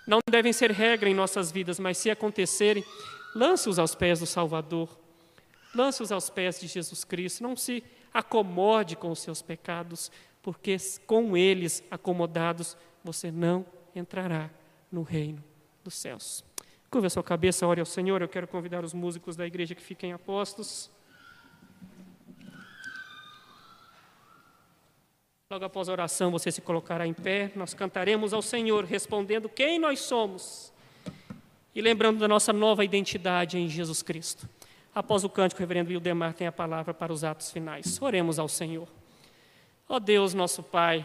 Não 0.07 0.21
devem 0.29 0.53
ser 0.53 0.71
regra 0.71 1.09
em 1.09 1.15
nossas 1.15 1.51
vidas, 1.51 1.79
mas 1.79 1.99
se 1.99 2.11
acontecerem, 2.11 2.85
lance-os 3.35 3.79
aos 3.79 3.95
pés 3.95 4.21
do 4.21 4.27
Salvador, 4.27 4.89
lance-os 5.75 6.13
aos 6.13 6.31
pés 6.31 6.61
de 6.61 6.69
Jesus 6.69 7.05
Cristo. 7.05 7.43
Não 7.43 7.57
se 7.57 7.83
acomode 8.15 8.97
com 8.97 9.11
os 9.11 9.19
seus 9.19 9.43
pecados, 9.43 10.11
porque 10.43 10.77
com 11.07 11.37
eles 11.37 11.83
acomodados 11.91 12.77
você 13.05 13.31
não 13.31 13.67
entrará 13.95 14.49
no 14.91 15.03
reino 15.03 15.43
dos 15.83 15.95
céus. 15.95 16.45
Curva 16.91 17.09
sua 17.09 17.23
cabeça, 17.23 17.67
ore 17.67 17.81
ao 17.81 17.87
Senhor. 17.87 18.21
Eu 18.21 18.29
quero 18.29 18.49
convidar 18.49 18.85
os 18.85 18.93
músicos 18.93 19.37
da 19.37 19.47
igreja 19.47 19.75
que 19.75 19.83
fiquem 19.83 20.13
apostos. 20.13 20.91
Logo 25.51 25.65
após 25.65 25.89
a 25.89 25.93
oração, 25.93 26.31
você 26.31 26.53
se 26.53 26.61
colocará 26.61 27.05
em 27.05 27.13
pé. 27.13 27.51
Nós 27.57 27.75
cantaremos 27.75 28.33
ao 28.33 28.41
Senhor, 28.41 28.85
respondendo 28.85 29.49
quem 29.49 29.81
nós 29.81 29.99
somos 29.99 30.73
e 31.75 31.81
lembrando 31.81 32.21
da 32.21 32.29
nossa 32.29 32.53
nova 32.53 32.85
identidade 32.85 33.59
em 33.59 33.69
Jesus 33.69 34.01
Cristo. 34.01 34.49
Após 34.95 35.25
o 35.25 35.29
cântico, 35.29 35.59
o 35.59 35.63
reverendo 35.63 35.91
Wildemar 35.91 36.35
tem 36.35 36.47
a 36.47 36.53
palavra 36.53 36.95
para 36.95 37.13
os 37.13 37.25
atos 37.25 37.51
finais. 37.51 38.01
Oremos 38.01 38.39
ao 38.39 38.47
Senhor. 38.47 38.87
Ó 39.89 39.99
Deus, 39.99 40.35
nosso 40.35 40.63
Pai, 40.63 41.05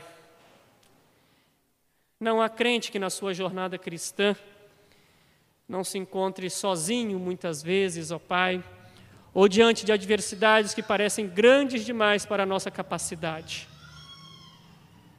não 2.19 2.39
há 2.39 2.47
crente 2.47 2.91
que 2.91 2.99
na 2.99 3.09
sua 3.09 3.33
jornada 3.33 3.79
cristã 3.79 4.35
não 5.67 5.83
se 5.83 5.97
encontre 5.97 6.51
sozinho 6.51 7.17
muitas 7.17 7.63
vezes, 7.63 8.11
ó 8.11 8.19
Pai, 8.19 8.63
ou 9.33 9.47
diante 9.47 9.83
de 9.83 9.91
adversidades 9.91 10.75
que 10.75 10.83
parecem 10.83 11.27
grandes 11.27 11.83
demais 11.83 12.27
para 12.27 12.43
a 12.43 12.45
nossa 12.45 12.69
capacidade. 12.69 13.73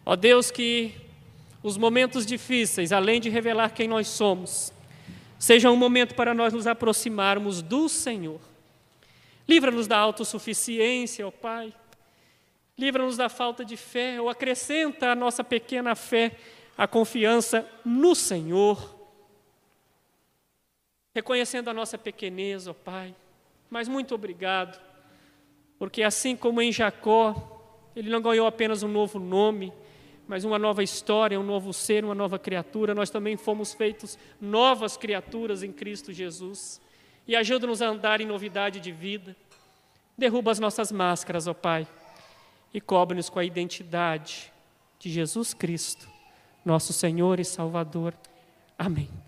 Ó 0.07 0.17
Deus, 0.17 0.51
que 0.51 0.95
os 1.63 1.77
momentos 1.77 2.25
difíceis, 2.25 2.93
além 2.93 3.21
de 3.21 3.29
revelar 3.29 3.71
quem 3.71 3.89
nós 3.89 4.07
somos, 4.07 4.73
sejam 5.39 5.75
um 5.75 5.77
momento 5.77 6.15
para 6.15 6.33
nós 6.33 6.53
nos 6.53 6.67
aproximarmos 6.67 7.61
do 7.61 7.89
Senhor. 7.89 8.41
Livra-nos 9.49 9.87
da 9.87 9.99
autossuficiência, 9.99 11.27
ó 11.27 11.31
Pai. 11.31 11.75
Livra-nos 12.79 13.17
da 13.17 13.29
falta 13.29 13.65
de 13.65 13.77
fé, 13.77 14.21
ou 14.21 14.29
acrescenta 14.29 15.11
à 15.11 15.15
nossa 15.17 15.43
pequena 15.43 15.97
fé 15.97 16.39
a 16.79 16.87
confiança 16.87 17.69
no 17.85 18.15
Senhor 18.15 18.97
reconhecendo 21.17 21.69
a 21.69 21.73
nossa 21.73 21.97
pequenez, 21.97 22.69
ó 22.69 22.75
Pai. 22.75 23.15
Mas 23.71 23.89
muito 23.89 24.15
obrigado, 24.15 24.79
porque 25.79 26.03
assim 26.03 26.37
como 26.37 26.61
em 26.61 26.71
Jacó, 26.71 27.35
ele 27.97 28.11
não 28.11 28.21
ganhou 28.21 28.47
apenas 28.47 28.83
um 28.83 28.89
novo 28.89 29.19
nome, 29.19 29.73
mas 30.29 30.45
uma 30.45 30.59
nova 30.59 30.83
história, 30.83 31.39
um 31.39 31.45
novo 31.45 31.73
ser, 31.73 32.05
uma 32.05 32.15
nova 32.15 32.39
criatura, 32.39 32.95
nós 32.95 33.11
também 33.11 33.37
fomos 33.37 33.73
feitos 33.73 34.19
novas 34.41 34.97
criaturas 34.97 35.63
em 35.63 35.73
Cristo 35.73 36.13
Jesus. 36.13 36.81
E 37.27 37.37
ajuda-nos 37.37 37.83
a 37.83 37.89
andar 37.89 38.21
em 38.21 38.27
novidade 38.27 38.81
de 38.81 38.93
vida. 38.93 39.37
Derruba 40.17 40.51
as 40.51 40.59
nossas 40.59 40.91
máscaras, 40.91 41.47
ó 41.47 41.55
Pai, 41.55 41.87
e 42.73 42.81
cobre-nos 42.81 43.29
com 43.29 43.39
a 43.39 43.45
identidade 43.45 44.53
de 44.99 45.11
Jesus 45.11 45.53
Cristo, 45.53 46.09
nosso 46.65 46.93
Senhor 46.93 47.39
e 47.39 47.45
Salvador. 47.45 48.15
Amém. 48.79 49.26